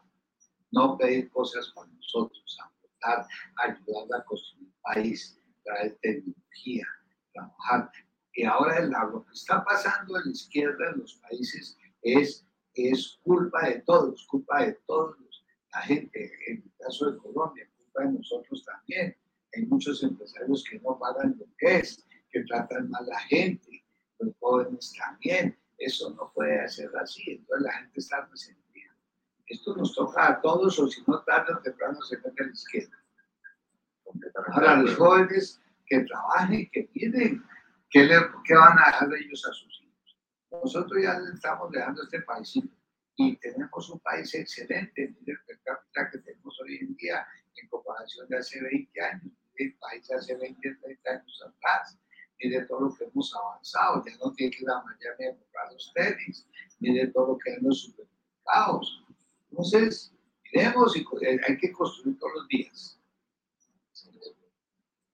no 0.72 0.98
pedir 0.98 1.30
cosas 1.32 1.72
para 1.76 1.88
nosotros, 1.88 2.58
aportar, 2.64 3.28
ayudar 3.58 4.22
a 4.22 4.24
construir 4.24 4.68
un 4.68 4.74
país, 4.82 5.40
traer 5.64 5.98
tecnología, 6.02 6.88
trabajar. 7.38 7.92
Y 8.34 8.44
ahora 8.44 8.80
lo 8.82 9.26
que 9.26 9.34
está 9.34 9.64
pasando 9.64 10.18
en 10.18 10.26
la 10.26 10.32
izquierda 10.32 10.92
en 10.92 11.00
los 11.00 11.16
países 11.16 11.78
es, 12.02 12.46
es 12.74 13.20
culpa 13.24 13.68
de 13.68 13.82
todos, 13.82 14.26
culpa 14.28 14.64
de 14.64 14.74
todos, 14.86 15.18
la 15.74 15.82
gente, 15.82 16.32
en 16.48 16.58
el 16.58 16.72
caso 16.78 17.12
de 17.12 17.18
Colombia, 17.18 17.70
culpa 17.78 18.04
de 18.04 18.12
nosotros 18.12 18.64
también. 18.64 19.16
Hay 19.56 19.66
muchos 19.66 20.04
empresarios 20.04 20.64
que 20.70 20.80
no 20.80 20.98
pagan 21.00 21.36
lo 21.40 21.46
que 21.58 21.78
es, 21.78 22.06
que 22.30 22.44
tratan 22.44 22.90
mal 22.90 23.04
a 23.06 23.08
la 23.08 23.20
gente, 23.22 23.84
los 24.20 24.36
jóvenes 24.40 24.94
también. 24.98 25.58
Eso 25.78 26.12
no 26.12 26.32
puede 26.34 26.68
ser 26.70 26.90
así, 26.98 27.24
entonces 27.32 27.66
la 27.66 27.74
gente 27.74 28.00
está 28.00 28.26
resentida. 28.26 28.96
Esto 29.46 29.76
nos 29.76 29.94
toca 29.96 30.28
a 30.28 30.42
todos, 30.42 30.78
o 30.80 30.88
si 30.88 31.02
no, 31.08 31.24
tarde 31.24 31.54
o 31.54 31.60
temprano 31.60 32.02
se 32.02 32.18
mete 32.18 32.44
a 32.44 32.46
la 32.46 32.52
izquierda. 32.52 32.98
Ahora, 34.54 34.82
los 34.82 34.96
jóvenes 34.96 35.62
que 35.88 36.00
trabajen, 36.02 36.70
que 36.72 36.84
tienen, 36.94 37.44
¿qué, 37.90 38.04
le, 38.04 38.16
¿qué 38.46 38.56
van 38.56 38.78
a 38.80 38.88
dejar 38.88 39.10
ellos 39.20 39.46
a 39.50 39.54
sus 39.54 39.82
hijos? 39.82 40.18
Nosotros 40.52 41.02
ya 41.02 41.20
le 41.20 41.34
estamos 41.34 41.72
dejando 41.72 42.04
este 42.04 42.22
país 42.22 42.60
y 43.16 43.36
tenemos 43.38 43.90
un 43.90 44.00
país 44.00 44.34
excelente, 44.36 45.16
mire 45.20 45.40
el 45.48 45.60
capital 45.64 46.10
que 46.12 46.18
tenemos 46.20 46.60
hoy 46.62 46.78
en 46.78 46.96
día 46.96 47.26
en 47.56 47.68
comparación 47.70 48.28
de 48.30 48.38
hace 48.38 48.62
20 48.62 49.02
años, 49.02 49.34
el 49.56 49.74
país 49.76 50.12
hace 50.12 50.36
20, 50.36 50.76
30 50.76 51.10
años 51.10 51.44
atrás 51.48 51.98
mire 52.44 52.66
todo 52.66 52.82
lo 52.82 52.96
que 52.96 53.06
hemos 53.06 53.36
avanzado, 53.36 54.04
ya 54.06 54.16
no 54.18 54.32
tiene 54.34 54.56
que 54.56 54.64
ir 54.64 54.70
a 54.70 54.84
Miami 54.84 55.26
a 55.26 55.38
comprar 55.38 55.74
los 55.74 55.92
tenis, 55.94 56.48
mire 56.80 57.08
todo 57.08 57.28
lo 57.28 57.38
que 57.38 57.52
hay 57.52 57.58
en 57.58 57.64
los 57.68 57.82
supermercados. 57.82 59.04
Entonces, 59.50 60.14
miremos 60.54 60.96
y 60.96 61.06
eh, 61.22 61.40
hay 61.48 61.58
que 61.58 61.72
construir 61.72 62.18
todos 62.20 62.34
los 62.36 62.48
días. 62.48 62.97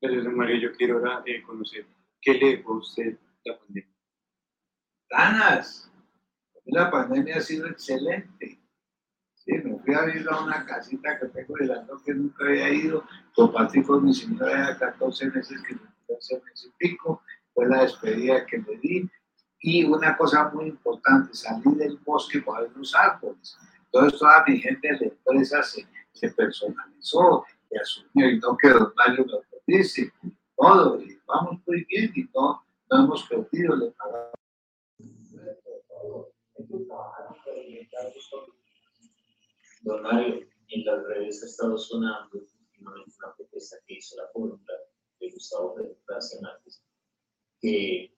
Pero, 0.04 0.32
María, 0.34 0.60
yo 0.60 0.76
quiero 0.76 0.98
ahora 0.98 1.24
eh, 1.26 1.42
conocer 1.44 1.86
qué 2.20 2.34
le 2.34 2.58
dejó 2.58 2.74
usted 2.74 3.18
la 3.46 3.58
pandemia. 3.58 3.90
Ganas. 5.10 5.90
La 6.66 6.92
pandemia 6.92 7.38
ha 7.38 7.42
sido 7.42 7.68
excelente. 7.68 8.60
Sí, 9.34 9.54
me 9.64 9.80
fui 9.80 9.94
a 9.94 10.02
vivir 10.04 10.28
a 10.30 10.44
una 10.44 10.66
casita 10.66 11.18
que 11.18 11.28
tengo 11.28 11.54
de 11.58 11.68
la 11.68 11.88
que 12.06 12.14
nunca 12.14 12.44
había 12.44 12.70
ido. 12.70 13.06
Compartí 13.34 13.82
con 13.82 14.04
mi 14.04 14.14
señora 14.14 14.74
de 14.74 14.78
14 14.78 15.32
meses 15.32 15.62
que 15.66 15.76
me 15.76 16.18
hace 16.18 16.36
mes 16.36 16.66
y 16.66 16.72
pico, 16.78 17.22
fue 17.54 17.70
la 17.70 17.84
despedida 17.84 18.46
que 18.46 18.58
le 18.58 18.78
di. 18.80 19.10
Y 19.62 19.86
una 19.86 20.18
cosa 20.18 20.50
muy 20.54 20.66
importante, 20.66 21.34
salí 21.34 21.76
del 21.76 21.98
bosque 22.04 22.42
para 22.42 22.64
ver 22.64 22.72
los 22.76 22.94
árboles. 22.94 23.58
Entonces 23.86 24.20
toda 24.20 24.44
mi 24.46 24.60
gente 24.60 24.86
de 24.86 25.00
la 25.00 25.06
empresa 25.06 25.64
se, 25.64 25.88
personalizó 26.32 27.46
y 27.72 27.78
asumió, 27.78 28.30
y 28.30 28.40
no 28.40 28.58
que 28.58 28.68
Don 28.68 28.94
Dice, 29.66 30.12
todo, 30.58 31.02
y 31.02 31.18
vamos 31.26 31.62
muy 31.66 31.86
bien, 31.86 32.12
y 32.16 32.24
no, 32.36 32.66
no 32.90 33.04
hemos 33.04 33.24
perdido, 33.24 33.76
le 33.78 33.92
pagamos. 33.92 34.34
Don 39.84 40.02
Mario, 40.02 40.48
en 40.70 40.86
las 40.86 41.04
redes 41.04 41.44
ha 41.44 41.46
estado 41.46 41.78
sonando 41.78 42.30
últimamente 42.34 43.12
una 43.20 43.36
propuesta 43.36 43.78
que 43.86 43.96
hizo 43.96 44.16
la 44.18 44.28
fórmula 44.34 44.74
de 45.20 45.32
Gustavo 45.32 45.76
Francia 46.06 46.40
Márquez, 46.42 46.82
que, 47.62 48.14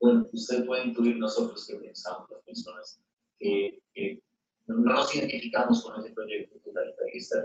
bueno, 0.00 0.28
usted 0.32 0.64
puede 0.66 0.86
intuir 0.86 1.16
nosotros 1.18 1.66
que 1.66 1.76
pensamos 1.76 2.30
las 2.30 2.42
personas 2.42 3.00
que, 3.38 3.82
no 4.66 4.76
nos 4.76 5.14
identificamos 5.14 5.82
con 5.82 5.98
ese 6.00 6.14
proyecto 6.14 6.58
totalitarista, 6.60 7.42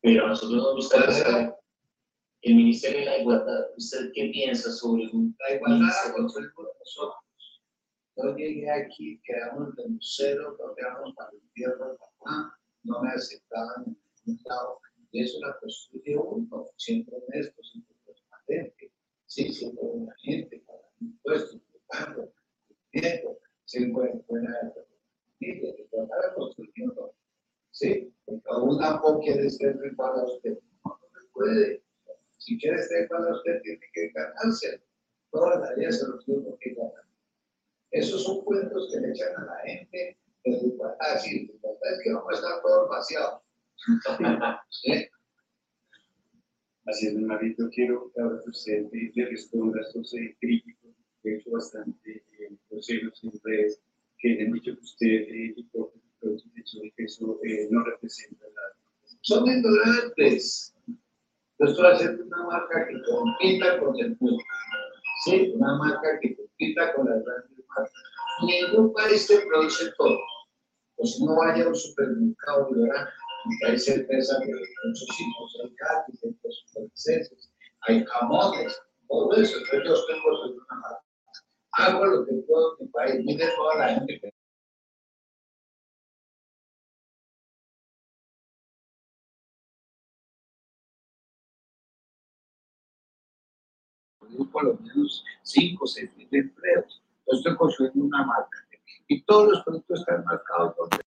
pero 0.00 0.26
a 0.26 0.28
nosotros 0.30 0.74
nos 0.74 0.88
saber, 0.88 1.54
el 2.42 2.56
Ministerio 2.56 3.00
de 3.00 3.06
la 3.06 3.18
Igualdad, 3.18 3.70
¿usted 3.76 4.10
qué 4.14 4.30
piensa 4.32 4.70
sobre 4.72 5.08
un 5.12 5.34
La 5.38 5.56
igualdad 5.56 5.92
la 6.06 6.12
construimos 6.12 6.66
nosotros. 6.78 7.62
Yo 8.16 8.36
llegué 8.36 8.70
aquí, 8.70 9.20
quedamos 9.24 9.74
de 9.76 9.88
museo, 9.88 10.56
no 10.58 10.74
quedamos 10.74 11.14
para 11.14 11.30
el 11.30 11.40
tierra, 11.54 11.96
papá, 11.96 12.58
no 12.82 13.00
me 13.00 13.10
aceptaban 13.10 13.84
en 13.86 13.96
ningún 14.26 14.42
lado. 14.44 14.80
Y 15.12 15.22
eso 15.22 15.38
la 15.40 15.56
construye 15.60 16.16
uno, 16.16 16.66
siempre 16.76 17.14
honesto, 17.16 17.62
siempre 17.62 17.94
transparente, 18.04 18.92
sí, 19.26 19.52
siempre 19.52 19.84
buena 19.84 20.14
gente, 20.18 20.64
pagando 20.66 20.90
impuestos, 21.00 21.60
pagando, 21.86 22.32
viendo, 22.92 23.38
siempre 23.64 24.24
buena 24.26 24.72
familia, 25.38 25.74
que 25.76 25.86
construyendo. 26.34 27.14
Sí, 27.70 28.12
porque 28.24 28.48
uno 28.60 28.78
tampoco 28.78 29.20
quiere 29.20 29.48
ser 29.48 29.76
igual 29.90 30.20
a 30.20 30.24
usted. 30.24 30.58
No, 30.84 30.90
no 30.90 31.20
puede. 31.32 31.81
Si 32.44 32.58
quiere 32.58 32.82
ser 32.82 33.08
a 33.12 33.34
usted, 33.34 33.62
tiene 33.62 33.80
que 33.92 34.08
ganarse. 34.08 34.82
Toda 35.30 35.60
la 35.60 35.74
vida 35.74 35.92
se 35.92 36.08
lo 36.08 36.18
tiene 36.18 36.56
que 36.60 36.74
ganar. 36.74 37.04
Esos 37.92 38.24
son 38.24 38.44
cuentos 38.44 38.90
que 38.92 39.00
le 39.00 39.10
echan 39.10 39.36
a 39.36 39.44
la 39.44 39.56
gente 39.64 40.18
de 40.44 40.50
igualdad. 40.50 41.20
Sí, 41.22 41.52
verdad 41.62 41.92
es 41.92 42.00
que 42.02 42.12
vamos 42.12 42.32
a 42.32 42.34
estar 42.34 42.62
todos 42.62 42.88
vaciados. 42.88 43.42
¿Sí? 44.70 45.08
Así 46.86 47.06
es, 47.06 47.14
Marito, 47.14 47.68
quiero 47.70 48.10
que 48.12 48.20
ahora 48.20 48.40
usted 48.44 48.88
le 48.90 49.26
responda 49.26 49.78
a 49.78 49.82
estos 49.82 50.12
eh, 50.14 50.36
críticos, 50.40 50.90
he 51.22 51.36
hecho 51.36 51.50
bastante 51.52 52.24
eh, 52.40 52.56
groseros 52.68 53.22
en 53.22 53.32
redes, 53.44 53.80
que 54.18 54.30
le 54.30 54.46
han 54.46 54.52
dicho 54.52 54.74
que 54.74 54.80
usted 54.80 55.06
eh, 55.06 55.54
y 55.56 55.62
por 55.64 55.92
el 56.22 56.42
hecho 56.56 56.80
de 56.80 56.92
que 56.96 57.04
eso 57.04 57.38
eh, 57.44 57.68
no 57.70 57.84
representa 57.84 58.46
la... 58.46 58.62
Son 59.20 59.48
ignorantes. 59.48 60.71
Yo 61.62 61.68
estoy 61.68 61.92
haciendo 61.92 62.24
una 62.24 62.42
marca 62.42 62.88
que 62.88 63.00
compita 63.08 63.78
con 63.78 63.96
el 64.00 64.16
mundo. 64.18 64.42
Sí, 65.24 65.52
una 65.54 65.76
marca 65.76 66.18
que 66.20 66.34
compita 66.34 66.92
con 66.92 67.08
las 67.08 67.24
grandes 67.24 67.64
marcas. 67.68 67.92
Ningún 68.42 68.92
país 68.92 69.28
te 69.28 69.38
produce 69.46 69.92
todo. 69.96 70.18
Pues 70.96 71.20
no 71.20 71.36
vaya 71.36 71.64
a 71.64 71.68
un 71.68 71.74
supermercado 71.76 72.68
y 72.68 72.80
verá, 72.80 73.08
hay 73.68 73.78
certeza 73.78 74.40
de 74.40 74.46
muchos 74.46 75.16
tipos, 75.16 75.60
hay 75.62 75.74
gatos, 75.78 76.20
hay 76.76 77.98
hay 77.98 78.04
jamones, 78.06 78.82
todo 79.08 79.32
eso. 79.34 79.56
Entonces 79.58 79.84
yo 79.84 80.06
tengo 80.06 80.42
una 80.42 80.80
marca. 80.80 81.04
Hago 81.74 82.06
lo 82.06 82.26
que 82.26 82.32
puedo 82.48 82.76
en 82.80 82.86
mi 82.86 82.92
país. 82.92 83.24
Mire 83.24 83.46
toda 83.54 83.76
la 83.76 83.88
gente 83.94 84.20
que 84.20 84.34
por 94.52 94.64
lo 94.64 94.74
menos 94.74 95.24
5 95.42 95.84
o 95.84 95.86
6 95.86 96.16
mil 96.16 96.28
empleos. 96.32 97.02
Yo 97.26 97.38
estoy 97.38 97.56
construyendo 97.56 98.04
una 98.04 98.24
marca. 98.24 98.58
Y 99.08 99.22
todos 99.24 99.50
los 99.50 99.64
productos 99.64 100.00
están 100.00 100.24
marcados 100.24 100.74
donde. 100.76 100.98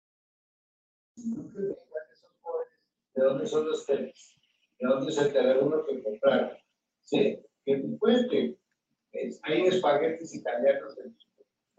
¿De 3.16 3.24
dónde 3.24 3.48
son 3.48 3.66
los 3.68 3.86
tenis? 3.86 4.36
¿De 4.80 4.88
dónde 4.88 5.12
es 5.12 5.18
el 5.18 5.34
teléfono 5.34 5.86
que 5.86 6.04
compraron? 6.04 6.52
Sí, 7.02 7.40
que 7.66 7.78
me 7.78 7.98
cuente. 7.98 8.58
Hay 9.44 9.62
espaguetis 9.68 10.36
italianos 10.36 10.98
en 10.98 11.16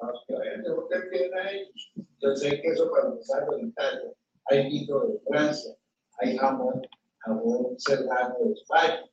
los 0.01 0.25
que 0.27 0.35
vayan 0.35 0.63
de 0.63 0.71
hotel 0.71 1.11
que 1.11 1.31
hay. 1.35 1.71
Yo 2.19 2.35
sé 2.35 2.61
que 2.63 2.69
eso 2.69 2.91
para 2.91 3.09
empezar 3.09 3.47
en 3.59 3.69
Italia. 3.69 4.13
Hay 4.47 4.69
vino 4.69 5.01
de 5.01 5.21
Francia. 5.29 5.77
Hay 6.19 6.37
jamón, 6.39 6.83
jamón 7.19 7.79
serrano 7.79 8.37
de 8.41 8.53
España. 8.53 9.05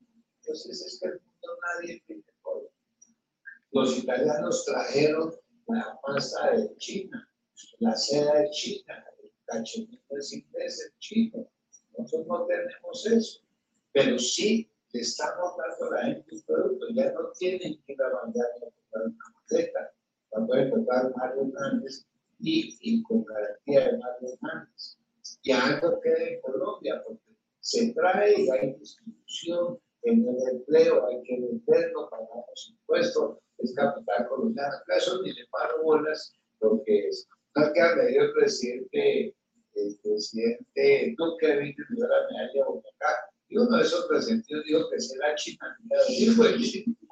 Entonces 0.42 0.82
es 0.86 1.00
que 1.00 1.08
el 1.10 1.22
nadie 1.64 2.02
tiene 2.06 2.24
todo. 2.44 2.72
Los 3.72 3.98
italianos 3.98 4.66
trajeron 4.66 5.34
la 5.68 6.00
pasta 6.02 6.52
de 6.52 6.76
China, 6.78 7.30
la 7.80 7.96
seda 7.96 8.40
de 8.40 8.50
China, 8.52 9.06
el 9.22 9.32
cachemito 9.46 10.18
es 10.18 10.34
inglés, 10.34 10.86
el 10.86 11.00
chino. 11.00 11.48
Nosotros 11.98 12.28
no 12.28 12.46
tenemos 12.46 13.06
eso, 13.06 13.42
pero 13.92 14.18
sí 14.20 14.70
le 14.92 15.02
estamos 15.02 15.54
dando 15.58 15.86
a 15.86 15.98
la 15.98 16.06
gente 16.06 16.36
un 16.36 16.42
producto. 16.44 16.88
Ya 16.94 17.12
no 17.14 17.32
tienen 17.38 17.82
que 17.84 17.94
ir 17.94 18.02
a 18.02 18.14
mandar 18.14 18.46
a 18.46 18.60
comprar 18.60 19.06
una 19.08 19.26
maleta, 19.50 19.94
la 20.32 20.46
pueden 20.46 20.70
comprar 20.72 21.14
Mario 21.16 21.42
Hernández 21.44 22.06
y, 22.40 22.78
y 22.82 23.04
con 23.04 23.24
garantía 23.24 23.92
de 23.92 23.98
Mario 23.98 24.30
Hernández. 24.34 24.98
Y 25.42 25.52
algo 25.52 26.00
queda 26.02 26.24
en 26.24 26.42
Colombia, 26.42 27.04
porque 27.06 27.38
se 27.60 27.94
trae 27.94 28.42
y 28.42 28.50
hay 28.50 28.74
distribución, 28.74 29.80
en 30.04 30.28
el 30.28 30.50
empleo 30.50 31.08
hay 31.08 31.22
que 31.24 31.40
venderlo, 31.40 32.10
pagamos 32.10 32.70
impuestos, 32.70 33.38
es 33.60 33.74
capital 33.74 34.28
colombiano. 34.28 34.76
Eso 34.96 35.22
ni 35.22 35.32
le 35.32 35.48
paro 35.48 35.84
bolas, 35.84 36.34
porque 36.60 37.08
es, 37.08 37.28
no 37.56 37.66
es 37.66 37.72
que 37.74 38.18
el 38.18 38.34
presidente, 38.34 39.36
el 39.76 40.00
presidente 40.02 41.16
Duque 41.18 41.56
20 41.56 41.82
me 41.90 41.96
dio 41.96 42.08
la 42.08 42.28
medalla 42.30 42.54
de 42.54 42.64
Bogotá, 42.64 43.34
y 43.48 43.58
uno 43.58 43.78
de 43.78 43.84
esos 43.84 44.06
presentidos 44.08 44.66
dijo 44.66 44.90
que 44.90 45.00
será 45.00 45.36
China. 45.36 45.78
Dijo, 46.10 46.44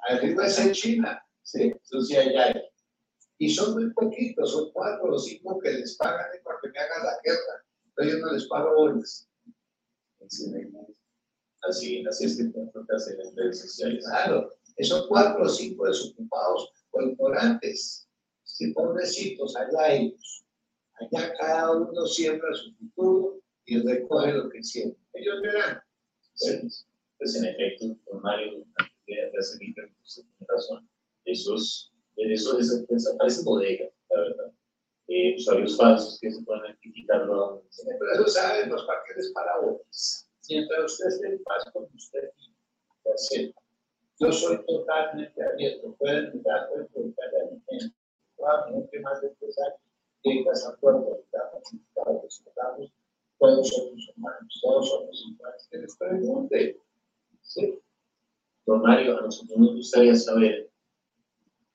arriba 0.08 0.46
es 0.46 0.72
China, 0.72 1.24
sí, 1.42 1.72
sí 1.82 2.16
allá. 2.16 2.62
Y 3.38 3.50
son 3.50 3.74
muy 3.74 3.92
poquitos, 3.92 4.52
son 4.52 4.70
cuatro 4.72 5.14
o 5.14 5.18
cinco 5.18 5.58
que 5.60 5.70
les 5.72 5.96
pagan 5.96 6.26
para 6.44 6.58
que 6.60 6.68
me 6.68 6.78
hagan 6.78 7.06
la 7.06 7.18
guerra, 7.24 7.64
pero 7.94 8.10
yo 8.10 8.18
no 8.18 8.32
les 8.32 8.46
pago 8.46 8.74
bolas. 8.74 9.28
Así, 11.62 12.04
así 12.08 12.24
es 12.24 12.36
que 12.36 12.42
en 12.42 13.36
redes 13.36 13.60
sociales. 13.60 14.04
Claro, 14.04 14.50
esos 14.76 15.06
cuatro 15.06 15.44
o 15.44 15.48
cinco 15.48 15.86
desocupados 15.86 16.72
o 16.90 17.02
ignorantes, 17.02 18.08
sí, 18.44 18.72
pobrecitos, 18.72 19.56
allá 19.56 19.94
ellos. 19.94 20.44
Allá 20.94 21.32
cada 21.38 21.72
uno 21.72 22.06
siembra 22.06 22.54
su 22.54 22.74
futuro 22.74 23.40
y 23.64 23.80
recoge 23.80 24.32
lo 24.32 24.50
que 24.50 24.62
siembra. 24.62 24.98
Ellos 25.14 25.40
verán. 25.42 25.82
Pues, 26.38 26.86
pues 27.18 27.36
en 27.36 27.44
efecto, 27.44 27.96
don 28.06 28.22
Mario, 28.22 28.58
de 28.58 28.64
pregunta, 29.04 29.82
usted 30.02 30.22
tiene 30.22 30.46
razón. 30.48 30.88
Esos, 31.24 31.92
eso, 32.16 32.58
eso, 32.58 32.84
eso 32.88 33.16
parece 33.18 33.42
bodega, 33.44 33.88
la 34.10 34.20
verdad. 34.20 34.52
Eh, 35.08 35.34
usuarios 35.36 35.76
falsos 35.76 36.18
que 36.20 36.30
se 36.30 36.42
pueden 36.42 36.64
identificarlo. 36.64 37.64
Sí, 37.70 37.82
pero 37.98 38.12
eso 38.14 38.26
saben 38.28 38.70
los 38.70 38.84
paquetes 38.84 39.30
para 39.34 39.60
vos. 39.60 40.21
Mientras 40.48 40.92
usted 40.92 41.06
esté 41.06 41.26
en 41.28 41.42
paz 41.44 41.64
con 41.72 41.84
usted, 41.94 42.30
acepta. 43.14 43.60
Yo 44.18 44.32
soy 44.32 44.64
totalmente 44.66 45.42
abierto. 45.42 45.94
Pueden 45.98 46.32
mirar, 46.34 46.68
pueden 46.68 46.86
preguntar 46.88 47.26
a 47.28 47.50
mi 47.50 47.62
gente. 47.68 47.96
Más 49.02 49.22
de 49.22 49.28
tres 49.38 49.56
años 49.60 49.80
que 50.22 50.44
casa 50.44 50.76
puerta, 50.80 51.16
estamos 51.16 51.62
estamos, 52.28 52.92
todos 53.38 53.68
somos 53.68 54.12
humanos, 54.16 54.60
todos 54.62 54.88
somos 54.88 55.24
iguales. 55.28 55.68
Que 55.70 55.78
les 55.78 55.96
pregunte. 55.96 56.80
¿Sí? 57.42 57.78
Don 58.66 58.82
Mario, 58.82 59.18
a 59.18 59.22
nosotros 59.22 59.58
nos 59.58 59.74
gustaría 59.74 60.14
saber 60.14 60.70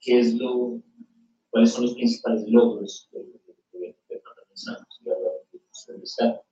qué 0.00 0.20
es 0.20 0.34
lo, 0.34 0.80
cuáles 1.50 1.72
son 1.72 1.84
los 1.84 1.94
principales 1.94 2.48
logros 2.48 3.08
de 3.12 3.94
Fernando 4.06 4.56
Santos 4.56 5.00
y 5.04 5.10
ahora 5.10 5.30
de 5.52 5.60
usted 5.70 6.02
está. 6.02 6.42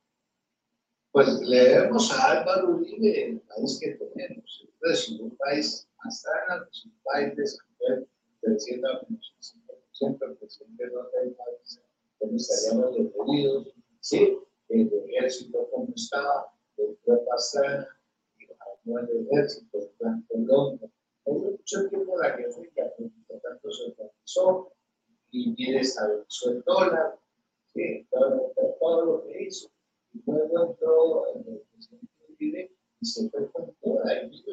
Pues 1.16 1.40
le 1.40 1.56
debemos 1.56 2.12
a 2.12 2.32
Álvaro 2.32 2.76
Uribe 2.76 3.24
el 3.24 3.40
país 3.40 3.80
que 3.80 3.92
tenemos. 3.92 4.66
Es 4.82 5.08
un 5.08 5.34
país 5.38 5.88
más 6.04 6.20
sano, 6.20 6.66
es 6.70 6.84
un 6.84 6.92
país 7.02 7.34
de 7.34 7.42
desarrollo 7.42 8.06
creciendo 8.42 8.88
a 8.90 9.00
menos 9.08 9.34
siempre 9.92 10.28
el 10.28 10.36
presidente 10.36 10.86
no 10.88 11.08
hay 11.18 11.30
país 11.30 11.80
donde 12.20 12.36
estaríamos 12.36 12.94
detenidos, 12.98 13.68
sí, 14.00 14.38
el 14.68 14.92
ejército 15.08 15.66
como 15.70 15.88
estaba, 15.96 16.52
el 16.76 16.98
fue 17.02 17.16
Pastrana, 17.24 17.88
no 18.84 18.98
el 18.98 19.26
ejército, 19.26 19.78
el 19.78 19.88
plan 19.96 20.22
Colombia. 20.28 20.90
Hubo 21.24 21.52
mucho 21.52 21.88
tiempo 21.88 22.18
la 22.18 22.36
guerra 22.36 22.62
que 22.74 22.82
por 23.26 23.40
tanto 23.40 23.72
se 23.72 23.84
organizó 23.84 24.70
y 25.30 25.48
mire 25.56 25.80
estabilizó 25.80 26.50
el 26.50 26.62
dólar, 26.64 27.18
¿sí? 27.72 28.06
todo, 28.10 28.52
todo, 28.78 29.04
lo 29.06 29.24
que 29.24 29.44
hizo. 29.44 29.70
Luego 30.24 30.70
entró 30.70 31.26
el 31.34 31.60
presidente 31.72 32.06
Uribe 32.28 32.72
y 33.00 33.06
se 33.06 33.28
fue 33.30 33.50
con 33.52 33.74
toda. 33.82 34.14
Y 34.14 34.44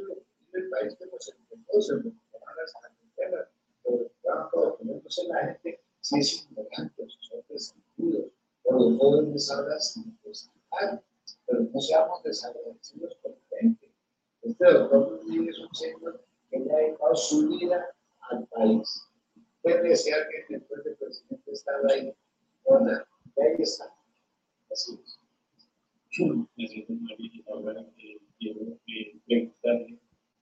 el 0.53 0.69
país 0.69 0.95
que 0.95 1.05
nos 1.07 1.29
enfrentó, 1.29 1.81
se 1.81 1.95
recuperaron 1.95 2.57
las 2.57 2.73
carreteras, 2.73 3.49
pero 3.83 4.05
estaban 4.05 4.49
todos 4.51 4.77
poniéndose 4.77 5.27
la 5.27 5.47
gente, 5.47 5.81
si 6.01 6.19
es 6.19 6.45
ignorante, 6.45 7.07
son 7.21 7.41
resentidos, 7.49 8.31
por 8.63 8.79
los 8.79 8.99
jóvenes 8.99 9.49
hablan 9.51 9.81
sin 9.81 10.19
necesitar, 10.23 11.03
pero 11.45 11.61
no 11.61 11.81
seamos 11.81 12.23
desagradecidos 12.23 13.15
con 13.21 13.31
la 13.31 13.57
gente. 13.59 13.91
Este 14.41 14.65
doctor 14.65 15.21
Uribe 15.25 15.49
es 15.49 15.59
un 15.59 15.73
señor 15.73 16.25
que 16.49 16.59
le 16.59 16.73
ha 16.73 16.77
dedicado 16.77 17.15
su 17.15 17.47
vida 17.47 17.87
al 18.29 18.45
país. 18.47 19.07
Puede 19.61 19.81
decir 19.89 20.13
que 20.47 20.53
después 20.55 20.83
del 20.83 20.95
presidente 20.97 21.51
estaba 21.51 21.87
ahí. 21.89 22.13
Y 23.35 23.41
ahí 23.41 23.55
está. 23.59 23.93
Así 24.71 24.99
es. 25.03 25.22
Ahora 27.47 27.81
eh, 27.97 28.19
quiero 28.37 28.59
eh, 28.87 29.19
preguntarle 29.25 29.99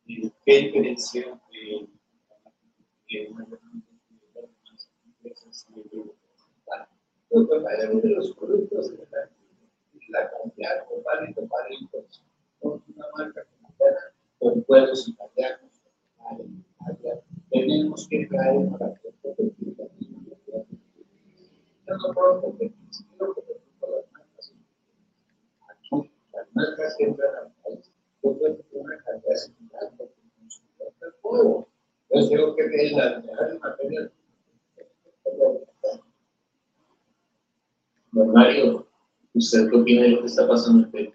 eh, 0.08 0.32
qué 0.46 0.58
diferencia 0.60 1.42
eh, 1.51 1.88
Los 7.30 7.48
compañeros 7.48 8.01
de 8.04 8.10
los 8.10 8.36
productos 8.36 8.92
de 8.92 8.98
la, 9.10 9.30
la 10.10 10.32
cantidad 10.32 10.86
con 10.88 11.48
palitos, 11.48 12.24
con 12.60 12.84
una 12.94 13.06
marca 13.18 13.46
con 14.40 14.63
pueblos 14.63 15.13
tenemos 17.50 18.08
que 18.10 18.25
traer 18.25 18.70
para 18.70 18.94
que 18.96 19.12
yo 21.92 21.98
no 21.98 22.13
puedo 22.13 22.42
competir, 22.42 22.74
quiero 23.18 23.34
competir 23.34 23.62
con 23.80 23.92
las 23.92 24.12
marcas. 24.13 24.54
Aquí, 25.68 26.12
las 26.34 26.48
marcas 26.56 26.96
que 26.98 27.04
entran 27.04 27.36
al 27.36 27.51
país, 27.63 27.92
yo 28.24 28.38
puedo 28.38 28.56
tener 28.56 28.66
una 28.74 28.98
calidad 29.04 29.36
similar 29.36 29.92
porque 29.98 30.13
el 30.24 30.32
consumidor 30.40 30.94
del 31.01 31.12
juego. 31.22 31.68
Entonces 32.10 32.30
tengo 32.32 32.56
que 32.56 32.63
tener 32.63 32.92
las 32.94 33.25
mejores 33.25 33.60
materias. 33.60 34.12
Don 38.13 38.32
Mario, 38.32 38.88
¿usted 39.62 39.72
qué 39.72 39.82
opina 39.82 40.01
de 40.03 40.10
lo 40.10 40.22
que 40.22 40.27
está 40.27 40.48
pasando 40.48 40.86
en 40.86 40.91
Perú? 40.91 41.13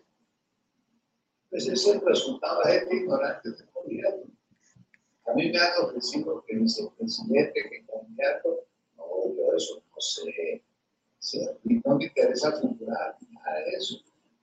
Pues 1.50 1.66
es 1.66 1.86
el 1.86 2.00
resultado 2.00 2.62
de 2.62 2.72
gente 2.72 2.96
ignorante 2.96 3.50
de 3.50 3.64
gobierno. 3.72 4.24
A 5.26 5.34
mí 5.34 5.50
me 5.50 5.58
han 5.58 5.84
ofrecido 5.84 6.44
que 6.46 6.56
vicepresidente, 6.56 7.52
que 7.54 7.86
candidato, 7.86 8.66
no, 8.96 9.04
yo 9.34 9.56
eso 9.56 9.82
no 9.90 10.00
sé. 10.00 10.62
Y 11.64 11.80
no 11.84 11.96
me 11.96 12.04
interesa 12.04 12.52
figurar, 12.60 13.16
nada 13.30 13.58
de 13.64 13.70
eso. 13.76 13.96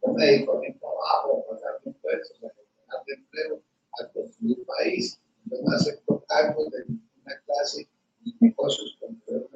Yo 0.06 0.14
me 0.14 0.26
dedico 0.26 0.58
a 0.58 0.60
mi 0.60 0.74
trabajo, 0.74 1.46
a 1.48 1.56
pagar 1.56 1.80
impuestos, 1.86 2.38
a 2.44 2.50
generar 2.50 3.04
empleo, 3.08 3.62
a 4.02 4.08
construir 4.10 4.66
país. 4.66 5.20
Yo 5.46 5.58
no 5.62 5.72
acepto 5.72 6.26
cargos 6.28 6.70
de 6.72 6.80
ninguna 6.88 7.42
clase 7.46 7.88
ni 8.22 8.36
negocios 8.42 8.98
con 9.00 9.16
poder 9.22 9.48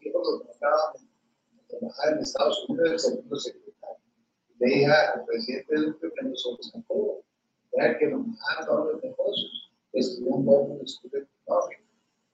Yo 0.00 0.12
lo 0.12 0.40
trataba 0.40 0.92
de 0.94 1.78
trabajar 1.78 2.14
en 2.14 2.18
Estados 2.18 2.68
Unidos 2.68 2.90
el 2.90 2.98
segundo 2.98 3.36
secretario. 3.36 3.71
Dije 4.62 4.86
al 4.86 5.24
presidente 5.24 5.74
Duque 5.74 6.08
que 6.14 6.24
nos 6.24 6.58
sacó, 6.72 7.24
era 7.72 7.98
que 7.98 8.06
nos 8.06 8.26
dejaran 8.30 8.66
todos 8.66 8.92
los 8.92 9.02
negocios 9.02 9.72
estudió 9.92 10.30
un 10.30 10.44
poco 10.44 10.76
de 10.76 10.84
estudio 10.84 11.18
económico 11.18 11.82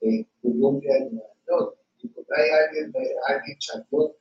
en 0.03 0.29
Colombia 0.43 0.99
y 0.99 1.15
Nueva 1.15 1.33
York. 1.49 1.79
Y 2.03 2.09
por 2.09 2.25
ahí 2.37 2.51
alguien, 2.51 2.93
alguien 3.27 3.59
chacó 3.59 4.15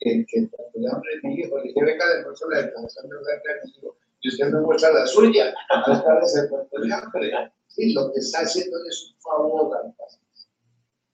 que, 0.00 0.26
que 0.26 0.50
cuando 0.50 0.78
le 0.80 0.88
hambre 0.88 1.10
mi 1.22 1.34
hijo, 1.36 1.56
le 1.58 1.68
dije, 1.68 1.84
venga, 1.84 2.08
de 2.08 2.22
nuevo 2.22 2.50
la 2.50 2.62
declaración 2.62 3.08
de 3.08 3.14
la 3.14 3.70
digo, 3.74 3.96
y 4.20 4.28
usted 4.28 4.46
me 4.48 4.60
muestra 4.60 4.92
la 4.92 5.06
suya, 5.06 5.54
a 5.70 5.92
estar 5.92 6.20
de 6.20 6.48
cuerpo 6.48 6.80
de 6.80 6.92
hambre. 6.92 7.52
Sí, 7.68 7.92
lo 7.92 8.12
que 8.12 8.18
está 8.18 8.40
haciendo 8.40 8.76
es 8.88 9.08
un 9.08 9.20
favor 9.20 9.76
al 9.76 9.94
país. 9.94 10.48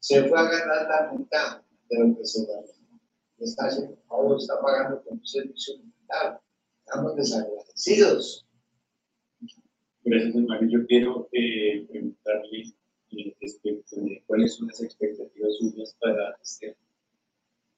Se 0.00 0.24
fue 0.24 0.38
a 0.38 0.44
ganar 0.44 0.88
la 0.88 1.12
mitad 1.12 1.62
de 1.90 1.98
lo 1.98 2.16
que 2.16 2.24
se 2.24 2.46
ganó. 2.46 2.64
Está 3.38 3.66
haciendo 3.66 3.92
un 3.92 4.02
favor, 4.08 4.38
está 4.38 4.60
pagando 4.60 5.02
con 5.04 5.18
un 5.18 5.26
servicio 5.26 5.74
Estamos 6.86 7.16
desagradecidos. 7.16 8.46
Gracias, 10.04 10.34
Mario. 10.36 10.68
Yo 10.70 10.86
quiero 10.86 11.28
eh, 11.32 11.86
preguntarle 11.86 12.74
eh, 13.10 13.36
respecto 13.42 13.96
de 13.96 14.22
cuáles 14.26 14.54
son 14.54 14.68
las 14.68 14.80
expectativas 14.80 15.56
suyas 15.58 15.94
para 16.00 16.34
este 16.42 16.68
año. 16.68 16.76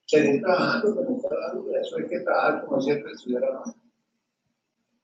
Seguir 0.06 0.42
trabajando 0.42 0.94
como 0.94 1.22
cada 1.22 1.54
duda, 1.54 1.80
eso 1.80 1.96
hay 1.96 2.06
que 2.06 2.20
trabajar 2.20 2.64
como 2.66 2.80
siempre 2.80 3.12
estuviera 3.12 3.52
más. 3.52 3.74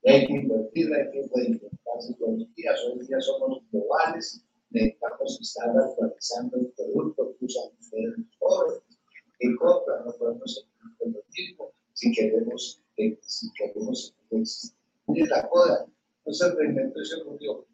Hay 0.04 0.26
que 0.26 0.32
invertir, 0.32 0.94
hay 0.94 1.10
que 1.10 1.28
reinventarse 1.34 2.14
todos 2.18 2.38
los 2.38 2.54
días. 2.54 2.80
Hoy 2.84 3.06
día 3.06 3.20
somos 3.20 3.60
globales, 3.72 4.44
necesitamos 4.70 5.40
estar 5.40 5.76
actualizando 5.76 6.58
el 6.58 6.72
producto 6.76 7.36
que 7.38 7.44
usan 7.44 7.70
ustedes 7.80 8.18
los 8.18 8.36
jóvenes. 8.38 8.82
¿Qué 9.40 9.56
compran? 9.56 10.04
No 10.04 10.12
podemos 10.12 10.54
seguir 10.54 10.96
con 10.98 11.12
lo 11.12 11.22
mismo 11.36 11.72
si 11.96 12.12
queremos, 12.12 12.82
eh, 12.98 13.18
si 13.22 13.50
queremos 13.52 14.14
en 14.30 15.28
la 15.30 15.48
coda 15.48 15.86
no 16.26 16.32
se 16.32 16.54
reinventó 16.54 17.00
y 17.00 17.24
murió. 17.24 17.66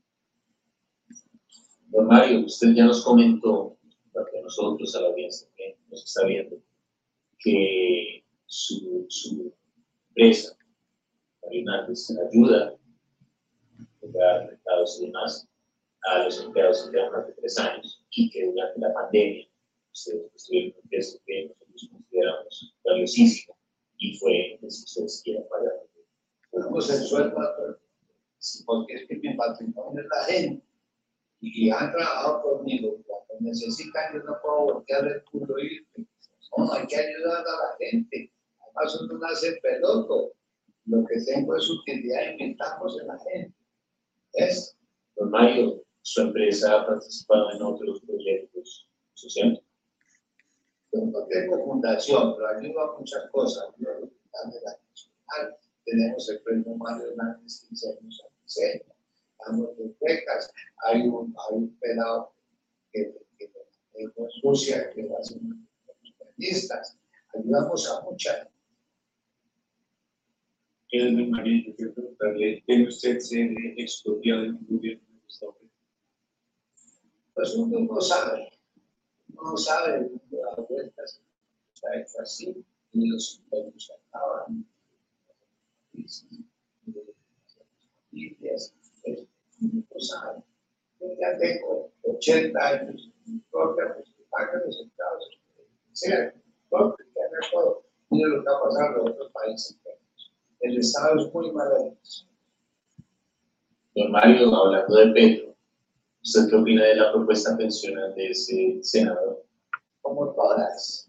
Don 1.89 2.07
Mario, 2.07 2.47
usted 2.47 2.73
ya 2.75 2.85
nos 2.85 3.05
comentó, 3.05 3.77
para 4.13 4.43
nosotros, 4.43 4.95
a 4.95 5.01
la 5.01 5.09
audiencia 5.09 5.49
que 5.57 5.77
nos 5.91 6.05
está 6.05 6.25
viendo, 6.25 6.57
que 7.41 8.25
su, 8.47 9.07
su 9.09 9.53
empresa, 10.09 10.57
Hernández, 11.51 12.11
ayuda 12.31 12.77
a 14.03 14.77
y 15.01 15.07
demás 15.07 15.49
a 16.03 16.25
los 16.25 16.41
empleados 16.45 16.89
que 16.91 17.11
más 17.11 17.27
de 17.27 17.33
tres 17.35 17.59
años 17.59 18.05
y 18.11 18.31
que 18.31 18.47
durante 18.47 18.81
la 18.81 18.93
pandemia 18.93 19.49
ustedes 19.93 20.33
estuvieron 20.35 20.75
un 20.83 20.91
que 21.27 21.47
nosotros 21.49 21.89
consideramos 21.91 22.75
valiosísimo 22.85 23.57
y 24.03 24.17
fue 24.17 24.59
que 24.61 24.71
si 24.71 24.85
ustedes 24.85 25.23
quieren 25.25 25.49
pagar. 25.49 25.73
Tenemos 26.51 26.91
el 26.91 27.03
sueldo 27.03 27.41
a 27.41 27.79
porque 28.67 28.95
es 28.95 29.07
que 29.07 29.17
mi 29.19 29.35
patrimonio 29.37 30.03
es 30.03 30.09
la 30.09 30.25
gente 30.25 30.67
y 31.41 31.71
han 31.71 31.93
trabajado 31.93 32.43
conmigo. 32.43 32.99
Cuando 33.07 33.49
necesitan, 33.49 34.15
yo 34.15 34.25
no 34.25 34.37
puedo 34.43 34.75
voltear 34.75 35.07
el 35.07 35.23
culo 35.25 35.57
y 35.61 35.87
no, 36.59 36.73
hay 36.73 36.87
que 36.89 36.97
ayudar 36.97 37.39
a 37.39 37.43
la 37.43 37.77
gente. 37.79 38.33
Además, 38.59 39.01
uno 39.01 39.19
nace 39.19 39.59
peloto. 39.63 40.33
Lo 40.87 41.05
que 41.07 41.21
tengo 41.21 41.57
es 41.57 41.71
utilidad 41.71 42.33
inventamos 42.33 43.01
en 43.01 43.07
la 43.07 43.19
gente. 43.21 43.55
¿Es? 44.33 44.77
Don 45.15 45.31
Mario, 45.31 45.85
su 46.03 46.23
empresa 46.23 46.81
ha 46.81 46.87
participado 46.87 47.53
en 47.53 47.63
otros 47.63 48.01
proyectos 48.01 48.89
sociales. 49.15 49.62
No 50.93 51.27
tengo 51.27 51.65
fundación, 51.65 52.35
pero 52.37 52.49
ayudo 52.49 52.81
a 52.81 52.99
muchas 52.99 53.31
cosas. 53.31 53.65
Yo, 53.79 53.89
la 53.91 55.59
tenemos 55.85 56.29
el 56.31 56.41
premio 56.43 56.75
Mario 56.77 57.11
Hernández 57.11 57.67
15 57.69 57.89
años 57.99 58.23
diseño, 58.45 58.85
damos 59.45 59.77
de 59.77 59.95
becas, 60.01 60.53
hay 60.85 61.03
un, 61.03 61.35
hay 61.39 61.57
un 61.57 61.77
pelado 61.79 62.35
que, 62.93 63.15
que, 63.39 63.51
que 63.51 64.03
en 64.03 64.13
Rusia 64.43 64.91
que 64.91 65.07
va 65.07 65.19
a 65.19 65.23
ser 65.23 65.39
periodistas, 66.19 66.99
ayudamos 67.35 67.91
a 67.91 68.03
mucha 68.03 68.35
gente. 68.35 68.53
El 70.91 71.29
María, 71.31 71.65
yo 71.67 71.75
quiero 71.75 71.95
preguntarle, 71.95 72.63
¿tiene 72.67 72.89
usted 72.89 73.19
ser 73.19 73.51
expropiado 73.79 74.43
del 74.43 74.59
gobierno 74.69 75.05
de 75.09 75.27
Estados 75.27 75.57
Unidos? 75.59 75.79
Pues 77.33 77.55
uno 77.55 77.81
no 77.81 78.01
sabe, 78.01 78.52
no 79.35 79.57
sabe 79.57 79.97
el 79.97 80.11
mundo 80.11 80.23
de 80.31 80.43
las 80.43 80.69
vueltas, 80.69 81.21
está 81.75 82.01
hecho 82.01 82.21
así, 82.21 82.65
y 82.93 83.09
los 83.09 83.39
impuestos 83.39 83.93
acaban, 84.09 84.67
familias, 88.11 88.75
pues, 89.03 90.09
saben. 90.09 90.45
Yo 91.01 91.07
ya 91.21 91.39
tengo 91.39 91.93
80 92.03 92.69
años, 92.69 93.11
propia, 93.51 93.97
pagan 94.31 94.63
los 94.67 94.81
estados, 94.81 95.41
sea, 95.93 96.33
que 96.33 96.77
haga 96.77 97.41
todo. 97.53 97.85
Mira 98.11 98.29
lo 98.29 98.43
que 98.43 98.51
ha 98.51 98.61
pasado 98.61 99.01
en 99.01 99.09
otros 99.09 99.33
países. 99.33 99.79
El 100.61 100.79
Estado 100.79 101.21
es 101.21 101.35
muy 101.35 101.51
maravilloso. 101.53 102.27
Don 103.95 104.11
Mario, 104.11 104.55
hablando 104.55 104.97
de 104.97 105.13
Pedro, 105.13 105.52
¿usted 106.23 106.49
qué 106.49 106.57
opina 106.57 106.85
de 106.85 106.97
la 106.97 107.13
propuesta 107.13 107.57
pensional 107.57 108.15
de 108.15 108.31
ese 108.31 108.79
senador? 108.83 109.45
Como 110.01 110.33
todas, 110.35 111.09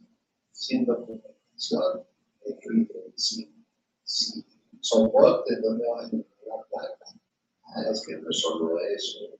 sin 0.52 0.86
documentación, 0.86 2.06
eh, 2.46 2.58
sin, 3.16 3.66
sin 4.04 4.46
soporte, 4.82 5.56
donde 5.62 5.88
va 5.88 6.02
a 6.02 6.04
la 6.04 6.64
plata. 6.70 7.06
Ah, 7.64 7.90
es 7.92 8.06
que 8.06 8.18
no 8.18 8.32
solo 8.32 8.80
eso, 8.80 9.40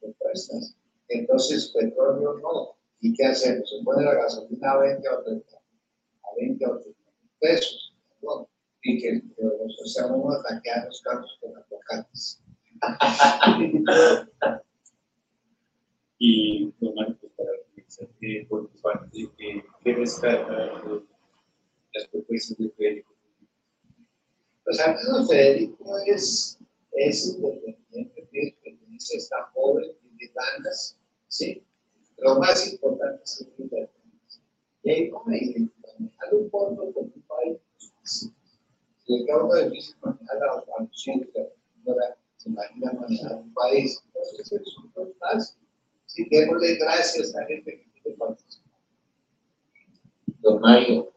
propuestas. 0.00 0.76
Entonces, 1.08 1.68
petróleo 1.68 2.38
no. 2.38 2.76
¿Y 3.00 3.14
qué 3.14 3.24
hacemos? 3.26 3.68
Se 3.68 3.82
pone 3.84 4.04
la 4.04 4.14
gasolina 4.14 4.72
a 4.72 4.78
20 4.78 5.08
o 5.08 5.22
30, 5.22 5.56
a 5.56 6.34
20 6.38 6.66
o 6.66 6.78
30 6.78 7.00
pesos. 7.40 7.96
¿no? 8.22 8.48
Y 8.82 9.00
que 9.00 9.22
los 9.38 9.92
seamos 9.92 10.36
ataquear 10.36 10.86
los 10.86 11.00
carros 11.02 11.38
con 11.40 11.56
aguacates. 11.56 12.42
Y, 16.22 16.66
para 16.72 17.16
comenzar, 17.16 18.08
eh, 18.20 18.46
por 18.46 18.68
tu 18.68 18.80
parte, 18.82 19.22
eh, 19.38 19.64
¿qué 19.82 19.94
rescata 19.94 20.82
las 21.94 22.08
propuestas 22.12 22.58
de 22.58 22.70
Federico? 22.72 23.14
Pues 24.64 24.80
a 24.80 24.88
menos 24.88 25.28
Federico 25.30 25.96
es, 26.06 26.58
es 26.92 27.26
independiente, 27.26 28.28
pertenece 28.62 29.14
a 29.14 29.18
esta 29.18 29.50
joven 29.54 29.92
de 30.18 30.30
ganas, 30.34 30.98
¿sí? 31.28 31.64
Lo 32.18 32.38
más 32.38 32.70
importante 32.70 33.22
es 33.24 33.40
la 33.40 33.64
independencia. 33.64 34.42
Y 34.82 34.90
ahí 34.90 35.08
como 35.08 35.30
ahí, 35.30 35.70
manejar 35.98 36.34
un 36.34 36.50
fondo 36.50 36.92
con 36.92 37.04
un 37.04 37.22
país, 37.22 37.58
si 38.04 38.30
le 39.06 39.24
queda 39.24 39.42
uno 39.42 39.54
difícil 39.54 39.96
manejar 40.02 40.36
a 40.36 40.56
los 40.56 40.68
ahora 41.86 42.18
se 42.36 42.50
imagina 42.50 42.92
manejar 42.92 43.36
un 43.36 43.54
país, 43.54 44.02
entonces 44.04 44.52
es 44.52 44.76
un 44.76 45.14
fácil. 45.18 45.60
Sí, 46.12 46.26
démosle 46.28 46.74
gracias 46.74 47.36
a 47.36 47.46
gente 47.46 47.86
que 48.02 48.10
participar. 48.10 48.72
Don 50.40 50.60
Mario, 50.60 51.12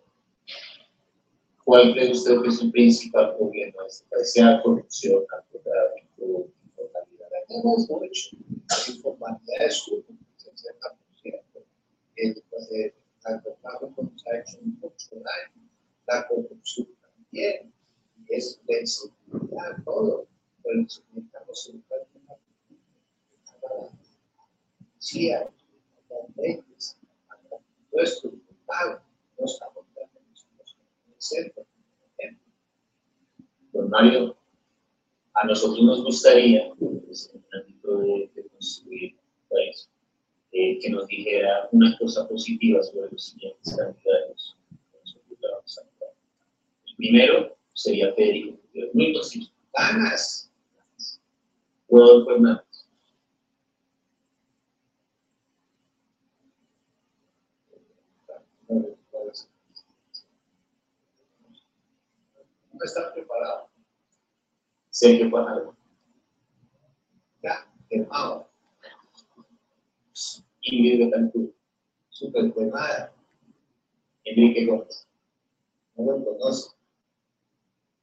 ¿cuál 1.63 1.93
cree 1.93 2.12
usted 2.12 2.39
que 2.43 2.49
es 2.49 2.62
el 2.62 2.71
principal 2.71 3.36
problema 3.36 3.82
de 3.82 3.88
este 3.88 4.08
país? 4.08 4.32
Sea 4.34 4.62
corrupción, 4.62 5.25
narcotráfico, 5.32 6.47
informalidad. 6.63 7.39
Mucho. 7.63 8.38
La 8.69 8.93
informalidad 8.93 9.65
es 9.65 9.88
un 9.88 10.03
60%. 10.38 11.41
El, 12.15 12.43
el 12.71 12.93
narcotráfico 13.25 14.03
nos 14.03 14.27
ha 14.27 14.38
hecho 14.38 14.60
mucho 14.62 15.15
daño. 15.15 15.69
La 16.06 16.27
corrupción 16.27 16.88
también. 17.01 17.73
Es 18.27 18.62
la 18.67 18.79
inseguridad, 18.79 19.84
todo. 19.84 20.27
Pero 20.63 20.82
educar 20.82 21.43
una 21.49 22.36
Centro. 31.17 31.65
Don 33.73 33.89
Mario, 33.89 34.37
a 35.33 35.47
nosotros 35.47 35.83
nos 35.83 36.03
gustaría, 36.03 36.71
pues, 36.79 37.33
de, 37.33 38.47
construir 38.49 39.15
país, 39.49 39.89
eh, 40.51 40.79
que 40.79 40.89
nos 40.89 41.07
dijera 41.07 41.67
una 41.71 41.97
cosa 41.97 42.27
positiva 42.27 42.81
sobre 42.83 43.11
los 43.11 43.25
siguientes 43.29 43.75
candidatos. 43.75 44.57
El 46.87 46.95
primero 46.95 47.57
sería 47.73 48.13
Federico, 48.13 48.57
muy. 48.93 49.13
Ganas. 49.73 50.51
Rodolfo 51.89 52.31
Hernández. 52.31 52.62
No 62.73 62.83
está 62.83 63.13
preparado. 63.13 63.69
Sergio 64.89 65.29
Pajardo. 65.31 65.75
Ya, 67.41 67.67
quemado. 67.89 68.49
Ingrid 70.62 71.05
Betancourt. 71.05 71.53
Súper 72.09 72.53
quemada. 72.53 73.13
Enrique 74.25 74.65
Gómez. 74.65 75.07
No 75.95 76.05
lo 76.05 76.25
conoce. 76.25 76.71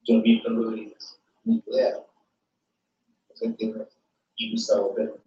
John 0.06 0.22
Milton 0.22 0.56
Rodríguez. 0.56 1.20
Ni 1.44 1.62
idea. 1.66 2.04
Sé. 3.35 3.54
Y 4.37 4.52
Gustavo 4.52 4.94
Pedro. 4.94 5.18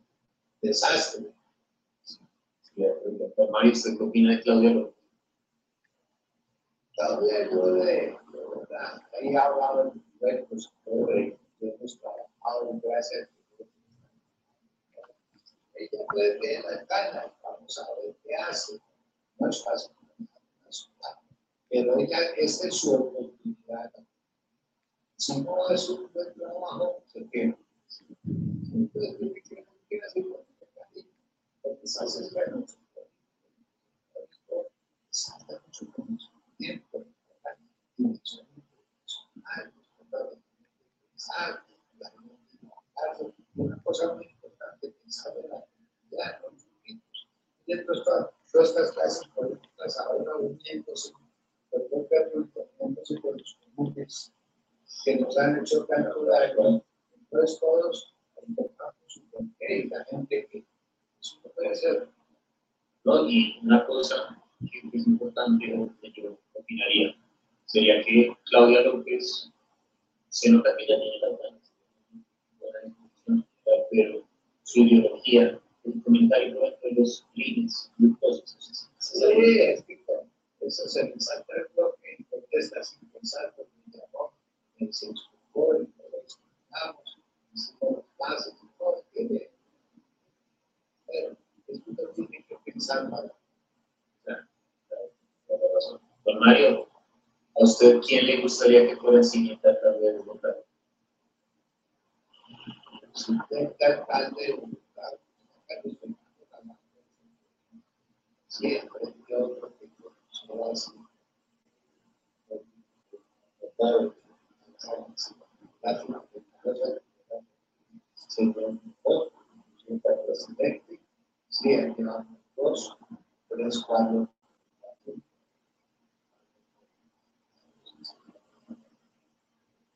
Desastre. 0.61 1.31
Mario, 3.51 3.71
¿usted 3.71 3.97
qué 3.97 4.03
opina 4.03 4.31
de 4.31 4.41
Claudia 4.41 4.71
López? 4.71 4.92
Todavía 7.05 7.51
yo 7.51 7.65
de, 7.73 8.17
ahí 9.19 9.35
hablaba 9.35 9.91
de 10.21 10.47
ella 15.75 16.05
puede 16.09 16.39
ver 16.39 16.63
la 16.63 16.85
cara, 16.85 17.35
vamos 17.43 17.77
a 17.77 18.01
ver 18.01 18.15
qué 18.23 18.35
hace. 18.35 18.79
No 19.37 19.49
es 19.49 19.63
fácil, 19.65 19.91
pero 21.69 21.99
ella, 21.99 22.19
esta 22.37 22.67
es 22.69 22.75
su 22.75 22.93
oportunidad. 22.93 23.91
Si 25.17 25.41
no 25.41 25.69
es 25.69 25.89
un 25.89 26.09
buen 26.13 26.33
trabajo, 26.35 27.03
se 27.07 27.27
queda. 27.29 27.57
Entonces, 28.23 29.17
¿qué 29.19 29.41
quiere? 29.41 29.67
Porque 31.61 31.87
se 31.87 32.03
hace 32.03 32.33
bueno. 32.33 32.65
Salta 35.09 35.61
mucho 35.65 35.85
Una 43.55 43.83
cosa 43.83 44.13
muy 44.15 44.25
importante 44.25 44.89
pensar 44.89 45.33
en 45.37 45.49
la 45.49 45.65
comunidad, 45.65 46.41
los 46.43 46.67
niños. 46.85 47.27
Y 47.65 47.73
todas 47.85 48.69
estas 48.69 48.91
clases 48.91 49.27
políticas 49.29 49.99
ahora 49.99 50.35
uniéndose, 50.37 51.11
uniéndose 52.79 53.21
con 53.21 53.37
los 53.37 53.59
comunes 53.75 54.33
que 55.03 55.15
nos 55.17 55.37
han 55.37 55.59
hecho. 55.59 55.87
Entonces 57.31 57.59
todos 57.59 58.13
la 59.89 60.05
gente 60.05 60.47
que 60.51 60.65
eso. 61.21 62.07
¿no? 63.03 63.27
Y 63.27 63.59
una 63.63 63.85
cosa 63.85 64.42
que 64.69 64.97
es 64.97 65.07
importante, 65.07 65.73
o 65.77 65.89
que 66.01 66.11
yo 66.11 66.37
opinaría, 66.53 67.15
sería 67.65 68.01
que 68.03 68.35
Claudia 68.45 68.81
López 68.81 69.51
se 70.29 70.51
nota 70.51 70.75
que 70.77 70.87
ya 70.87 70.95
tiene 70.97 71.19
la 71.21 71.53
pero 73.91 74.27
su 74.63 74.79
ideología, 74.81 75.61
el 75.83 76.03
comentario 76.03 76.59
de 76.81 76.91
los 76.95 77.25
líneas 77.35 77.91
glucosos, 77.97 78.89
Sí, 78.97 79.59
es 79.59 79.83
que 79.83 80.03
eso 80.61 80.87
se 80.87 81.03
me 81.03 81.19
salta 81.19 81.53
el 81.55 81.67
bloque 81.75 82.15
y 82.17 82.23
contesta 82.23 82.81
sin 82.83 83.07
pensar, 83.09 83.53
porque 83.55 83.71
me 83.85 83.97
llamó, 83.97 84.33
me 84.79 84.87
dice, 84.87 85.07
escuchó, 85.07 85.81
y 85.81 85.87
lo 86.11 86.23
escuchamos, 86.25 87.19
hicimos 87.53 88.05
y 88.63 88.77
todo, 88.77 89.05
tiene. 89.13 89.49
Pero 91.05 91.37
es 91.67 91.81
que 91.81 91.91
tiene 92.15 92.45
que 92.47 92.71
pensar 92.71 93.09
mal. 93.09 93.31
Don 96.25 96.39
Mario, 96.39 96.87
¿a 97.55 97.63
usted 97.63 97.99
quién 98.01 98.25
le 98.25 98.41
gustaría 98.41 98.87
que 98.87 98.95
fuera 98.95 99.17
el 99.17 99.23
siguiente 99.23 99.67
alcalde 99.67 100.13
de 100.13 100.17
Bogotá? 100.19 100.55
De 104.37 104.53
Bogotá, 104.55 105.19
siempre 108.47 109.01
yo 109.27 109.57
creo 109.59 109.77
que 109.79 109.87
yo 109.97 110.13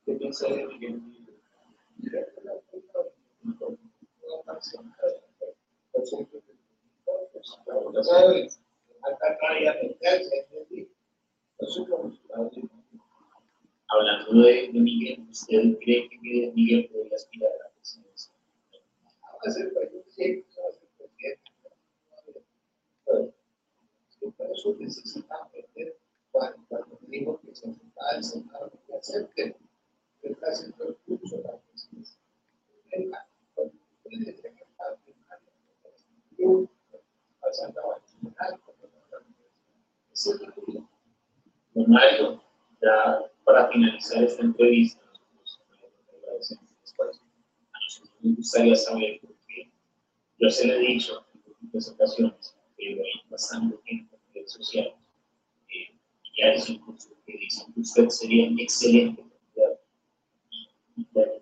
¿Qué 0.07 0.13
piensa 0.13 0.47
de 0.47 0.65
Miguel? 0.67 1.01
Hablando 13.89 14.41
de, 14.43 14.71
de 14.71 14.79
Miguel, 14.79 15.27
¿usted 15.29 15.77
cree 15.81 16.07
que 16.07 16.51
Miguel 16.55 16.89
podría 16.89 17.15
aspirar 17.15 17.51
a 17.51 17.65
la 17.65 17.69
presidencia? 17.71 18.33
Por 24.37 24.51
eso 24.53 24.75
necesitamos 24.79 25.51
ver 25.75 25.97
cuando, 26.31 26.63
cuando 26.69 26.97
digo 27.07 27.41
que 27.41 27.53
se 27.53 27.71
está 27.71 28.15
el 28.15 28.23
Senado 28.23 28.71
que 28.87 28.93
acepte 28.95 29.53
que 29.53 29.66
está. 30.31 30.47
Don 41.73 41.91
Mario, 41.91 42.41
ya 42.81 43.19
para 43.45 43.69
finalizar 43.69 44.23
esta 44.23 44.41
entrevista, 44.41 45.01
a 45.03 46.33
nosotros 46.33 47.21
nos 48.21 48.35
gustaría 48.37 48.75
saber, 48.75 49.21
yo 50.39 50.49
se 50.49 50.67
le 50.67 50.75
he 50.75 50.79
dicho 50.79 51.25
en 51.35 51.55
muchas 51.61 51.89
ocasiones 51.89 52.55
que 52.75 52.87
hay 52.87 53.21
bastante 53.29 53.77
tiempo 53.85 54.15
en 54.15 54.33
redes 54.33 54.51
sociales, 54.53 54.93
eh, 55.69 55.95
y 56.35 56.41
hay 56.41 56.59
incluso 56.67 57.09
que 57.25 57.37
dicen 57.37 57.73
que 57.73 57.81
usted 57.81 58.09
sería 58.09 58.49
un 58.49 58.59
excelente 58.59 59.26
y 60.97 61.05
de 61.13 61.39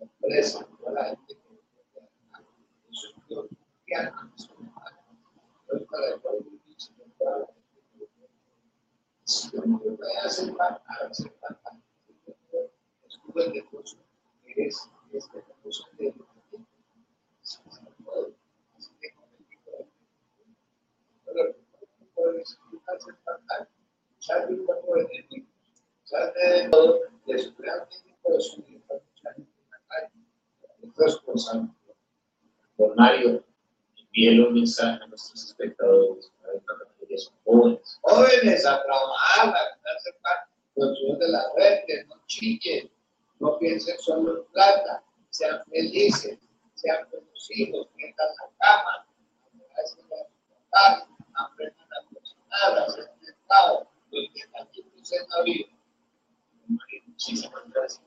empresa, 0.00 0.66
la 0.92 1.08
este 1.10 1.34
de 1.34 1.48
Así 2.90 3.90
que 3.90 3.96
con 4.10 4.32
el 4.32 5.84
tipo 5.84 6.00
de 6.00 6.18
pero 9.52 9.96
puedes 9.96 10.24
hacer 10.24 10.54
parte, 10.56 10.82
echarle 12.08 12.34
un 13.14 13.26
poco 13.26 13.40
de 13.40 13.46
energía, 13.46 13.52
echarle 13.52 13.52
de 13.52 13.62
todo 13.62 13.68
es 13.68 13.68
realmente 13.68 13.68
imposible 13.68 13.68
para 13.68 13.76
mucha 13.78 13.96
gente 13.96 14.07
calle. 29.88 30.12
Es 30.82 30.96
responsable. 30.96 31.68
Don 32.76 32.94
Mario, 32.96 33.44
un 34.14 34.54
mensaje 34.54 35.02
a 35.02 35.06
nuestros 35.06 35.44
espectadores 35.44 36.32
que 37.08 37.18
son 37.18 37.34
jóvenes. 37.44 37.98
Jóvenes 38.02 38.66
a 38.66 38.82
trabajar, 38.82 39.48
a 39.48 39.78
darse 39.84 40.12
parte 40.22 40.48
los 40.76 41.18
de 41.18 41.28
la 41.28 41.44
red, 41.56 41.80
que 41.86 42.04
no 42.04 42.20
chillen, 42.26 42.90
no 43.40 43.58
piensen 43.58 43.98
solo 43.98 44.38
en 44.38 44.52
plata, 44.52 45.02
sean 45.30 45.62
felices, 45.70 46.38
sean 46.74 47.08
conocidos, 47.10 47.88
tengan 47.96 48.28
la 48.36 48.50
cama, 48.58 49.06
aprendan 51.34 51.88
a 51.92 52.14
cocinar, 52.14 52.78
a 52.78 52.84
hacer 52.84 53.10
mercado, 53.20 53.90
los 54.10 54.24
que 54.34 54.46
también 54.48 54.86
en 54.94 55.30
la 55.30 55.42
vida. 55.42 55.66
Muchísimas 57.06 57.70
gracias. 57.70 58.02